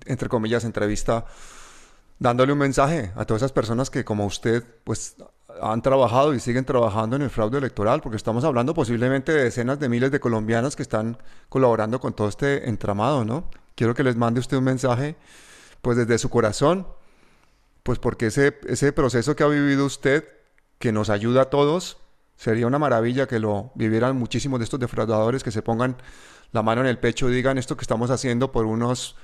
entre 0.06 0.28
comillas, 0.28 0.64
entrevista 0.64 1.26
dándole 2.18 2.52
un 2.52 2.58
mensaje 2.58 3.12
a 3.16 3.26
todas 3.26 3.42
esas 3.42 3.52
personas 3.52 3.90
que 3.90 4.04
como 4.04 4.24
usted 4.24 4.64
pues 4.84 5.16
han 5.60 5.82
trabajado 5.82 6.34
y 6.34 6.40
siguen 6.40 6.64
trabajando 6.64 7.16
en 7.16 7.22
el 7.22 7.30
fraude 7.30 7.58
electoral, 7.58 8.00
porque 8.00 8.16
estamos 8.16 8.44
hablando 8.44 8.74
posiblemente 8.74 9.32
de 9.32 9.44
decenas 9.44 9.78
de 9.78 9.88
miles 9.88 10.10
de 10.10 10.20
colombianos 10.20 10.74
que 10.74 10.82
están 10.82 11.18
colaborando 11.48 12.00
con 12.00 12.14
todo 12.14 12.28
este 12.28 12.68
entramado, 12.68 13.24
¿no? 13.24 13.50
quiero 13.78 13.94
que 13.94 14.02
les 14.02 14.16
mande 14.16 14.40
usted 14.40 14.56
un 14.56 14.64
mensaje, 14.64 15.14
pues 15.82 15.96
desde 15.96 16.18
su 16.18 16.28
corazón, 16.28 16.88
pues 17.84 18.00
porque 18.00 18.26
ese, 18.26 18.58
ese 18.66 18.92
proceso 18.92 19.36
que 19.36 19.44
ha 19.44 19.46
vivido 19.46 19.86
usted, 19.86 20.24
que 20.78 20.92
nos 20.92 21.10
ayuda 21.10 21.42
a 21.42 21.44
todos, 21.50 21.98
sería 22.36 22.66
una 22.66 22.78
maravilla 22.78 23.26
que 23.26 23.38
lo 23.38 23.72
vivieran 23.74 24.16
muchísimos 24.16 24.60
de 24.60 24.64
estos 24.64 24.80
defraudadores, 24.80 25.42
que 25.42 25.50
se 25.50 25.62
pongan 25.62 25.96
la 26.52 26.62
mano 26.62 26.80
en 26.80 26.86
el 26.86 26.98
pecho 26.98 27.28
y 27.28 27.34
digan 27.34 27.58
esto 27.58 27.76
que 27.76 27.82
estamos 27.82 28.10
haciendo 28.10 28.52
por 28.52 28.64
unos 28.64 29.16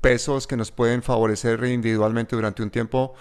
pesos 0.00 0.46
que 0.46 0.56
nos 0.56 0.70
pueden 0.72 1.02
favorecer 1.02 1.64
individualmente 1.64 2.36
durante 2.36 2.62
un 2.62 2.70
tiempo, 2.70 3.14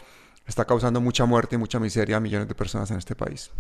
está 0.45 0.65
causando 0.65 1.00
mucha 1.00 1.26
muerte 1.26 1.56
y 1.56 1.60
mucha 1.60 1.80
miseria 1.80 2.17
a 2.17 2.19
millones 2.19 2.48
de 2.48 2.56
personas 2.56 2.91
en 2.91 2.98
este 2.98 3.15
país. 3.15 3.52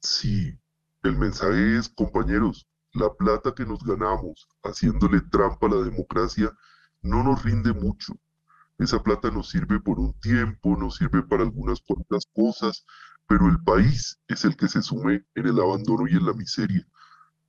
Sí, 0.00 0.58
el 1.02 1.16
mensaje 1.16 1.76
es, 1.76 1.88
compañeros, 1.88 2.66
la 2.92 3.12
plata 3.12 3.54
que 3.54 3.64
nos 3.64 3.82
ganamos 3.84 4.48
haciéndole 4.64 5.20
trampa 5.20 5.66
a 5.66 5.70
la 5.70 5.82
democracia 5.82 6.50
no 7.02 7.22
nos 7.22 7.42
rinde 7.44 7.72
mucho. 7.72 8.14
Esa 8.78 9.02
plata 9.02 9.30
nos 9.30 9.50
sirve 9.50 9.80
por 9.80 9.98
un 9.98 10.12
tiempo, 10.20 10.76
nos 10.76 10.96
sirve 10.96 11.22
para 11.22 11.44
algunas 11.44 11.80
cuantas 11.80 12.26
cosas, 12.34 12.84
pero 13.26 13.48
el 13.48 13.62
país 13.62 14.18
es 14.28 14.44
el 14.44 14.56
que 14.56 14.68
se 14.68 14.82
sume 14.82 15.24
en 15.34 15.46
el 15.46 15.60
abandono 15.60 16.08
y 16.08 16.12
en 16.12 16.26
la 16.26 16.32
miseria. 16.32 16.86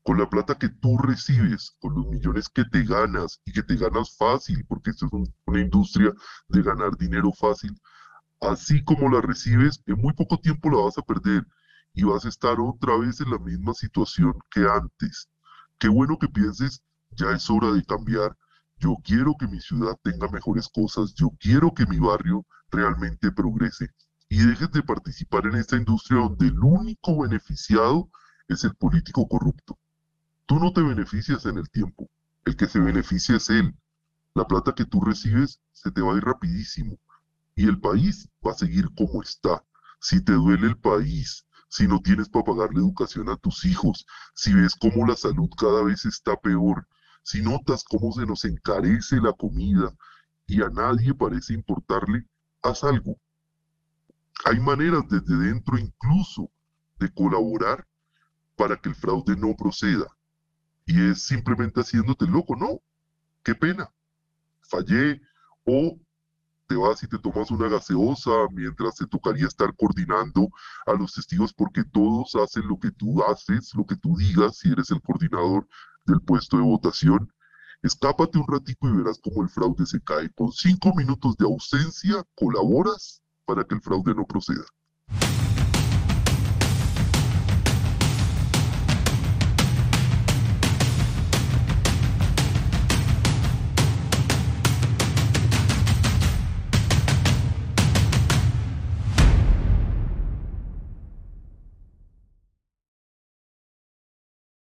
Con 0.03 0.17
la 0.19 0.29
plata 0.29 0.57
que 0.57 0.69
tú 0.69 0.97
recibes, 0.97 1.75
con 1.79 1.95
los 1.95 2.07
millones 2.07 2.49
que 2.49 2.63
te 2.65 2.83
ganas 2.83 3.41
y 3.45 3.51
que 3.51 3.63
te 3.63 3.75
ganas 3.75 4.15
fácil, 4.17 4.65
porque 4.67 4.91
esto 4.91 5.07
es 5.07 5.11
una 5.45 5.61
industria 5.61 6.13
de 6.49 6.61
ganar 6.63 6.97
dinero 6.97 7.31
fácil, 7.33 7.79
así 8.41 8.83
como 8.83 9.09
la 9.09 9.21
recibes, 9.21 9.81
en 9.85 9.97
muy 10.01 10.13
poco 10.13 10.39
tiempo 10.39 10.69
la 10.69 10.83
vas 10.83 10.97
a 10.97 11.03
perder 11.03 11.45
y 11.93 12.03
vas 12.03 12.25
a 12.25 12.29
estar 12.29 12.59
otra 12.59 12.97
vez 12.97 13.21
en 13.21 13.31
la 13.31 13.39
misma 13.39 13.73
situación 13.73 14.33
que 14.51 14.61
antes. 14.61 15.29
Qué 15.79 15.89
bueno 15.89 16.17
que 16.19 16.27
pienses, 16.27 16.81
ya 17.11 17.31
es 17.31 17.49
hora 17.49 17.71
de 17.71 17.83
cambiar. 17.83 18.35
Yo 18.77 18.95
quiero 19.03 19.35
que 19.39 19.47
mi 19.47 19.59
ciudad 19.59 19.97
tenga 20.03 20.27
mejores 20.29 20.69
cosas. 20.69 21.13
Yo 21.15 21.31
quiero 21.39 21.73
que 21.73 21.85
mi 21.87 21.99
barrio 21.99 22.45
realmente 22.69 23.31
progrese. 23.31 23.89
Y 24.29 24.45
dejes 24.45 24.71
de 24.71 24.83
participar 24.83 25.45
en 25.45 25.55
esta 25.55 25.77
industria 25.77 26.19
donde 26.19 26.47
el 26.47 26.59
único 26.59 27.21
beneficiado 27.21 28.09
es 28.47 28.63
el 28.63 28.75
político 28.75 29.27
corrupto. 29.27 29.77
Tú 30.45 30.59
no 30.59 30.71
te 30.73 30.81
beneficias 30.81 31.45
en 31.45 31.57
el 31.57 31.69
tiempo. 31.69 32.09
El 32.45 32.55
que 32.55 32.67
se 32.67 32.79
beneficia 32.79 33.37
es 33.37 33.49
él. 33.49 33.75
La 34.33 34.45
plata 34.45 34.73
que 34.75 34.85
tú 34.85 35.01
recibes 35.01 35.59
se 35.71 35.91
te 35.91 36.01
va 36.01 36.13
a 36.13 36.17
ir 36.17 36.23
rapidísimo. 36.23 36.97
Y 37.55 37.67
el 37.67 37.79
país 37.79 38.29
va 38.45 38.51
a 38.51 38.57
seguir 38.57 38.89
como 38.95 39.21
está. 39.21 39.63
Si 39.99 40.21
te 40.23 40.33
duele 40.33 40.67
el 40.67 40.77
país, 40.77 41.45
si 41.69 41.87
no 41.87 42.01
tienes 42.01 42.29
para 42.29 42.45
pagar 42.45 42.73
la 42.73 42.79
educación 42.79 43.29
a 43.29 43.37
tus 43.37 43.65
hijos, 43.65 44.05
si 44.35 44.53
ves 44.53 44.75
cómo 44.75 45.05
la 45.05 45.15
salud 45.15 45.49
cada 45.57 45.83
vez 45.83 46.05
está 46.05 46.35
peor, 46.37 46.87
si 47.23 47.41
notas 47.41 47.83
cómo 47.83 48.13
se 48.13 48.25
nos 48.25 48.45
encarece 48.45 49.17
la 49.17 49.33
comida 49.33 49.93
y 50.45 50.61
a 50.61 50.69
nadie 50.69 51.13
parece 51.13 51.53
importarle, 51.53 52.25
haz 52.61 52.83
algo. 52.83 53.17
Hay 54.45 54.59
maneras 54.59 55.03
desde 55.09 55.35
dentro 55.37 55.77
incluso 55.77 56.49
de 56.99 57.11
colaborar 57.13 57.87
para 58.55 58.77
que 58.77 58.89
el 58.89 58.95
fraude 58.95 59.35
no 59.35 59.55
proceda. 59.55 60.07
Y 60.85 61.09
es 61.11 61.23
simplemente 61.23 61.81
haciéndote 61.81 62.25
loco, 62.25 62.55
no, 62.55 62.81
qué 63.43 63.55
pena, 63.55 63.91
fallé 64.61 65.21
o 65.65 65.97
te 66.67 66.75
vas 66.75 67.01
y 67.03 67.07
te 67.07 67.17
tomas 67.17 67.49
una 67.51 67.69
gaseosa 67.69 68.31
mientras 68.51 68.95
te 68.95 69.07
tocaría 69.07 69.47
estar 69.47 69.73
coordinando 69.75 70.49
a 70.85 70.93
los 70.93 71.13
testigos 71.13 71.53
porque 71.53 71.83
todos 71.83 72.35
hacen 72.35 72.67
lo 72.67 72.77
que 72.77 72.91
tú 72.91 73.23
haces, 73.23 73.73
lo 73.73 73.85
que 73.85 73.95
tú 73.95 74.15
digas 74.17 74.57
si 74.57 74.71
eres 74.71 74.91
el 74.91 75.01
coordinador 75.01 75.67
del 76.05 76.21
puesto 76.21 76.57
de 76.57 76.63
votación. 76.63 77.31
Escápate 77.83 78.37
un 78.37 78.47
ratico 78.47 78.87
y 78.89 78.97
verás 78.97 79.19
cómo 79.21 79.43
el 79.43 79.49
fraude 79.49 79.85
se 79.85 80.01
cae. 80.01 80.29
Con 80.31 80.51
cinco 80.51 80.93
minutos 80.95 81.37
de 81.37 81.45
ausencia 81.45 82.23
colaboras 82.35 83.21
para 83.47 83.63
que 83.63 83.75
el 83.75 83.81
fraude 83.81 84.13
no 84.13 84.25
proceda. 84.25 84.65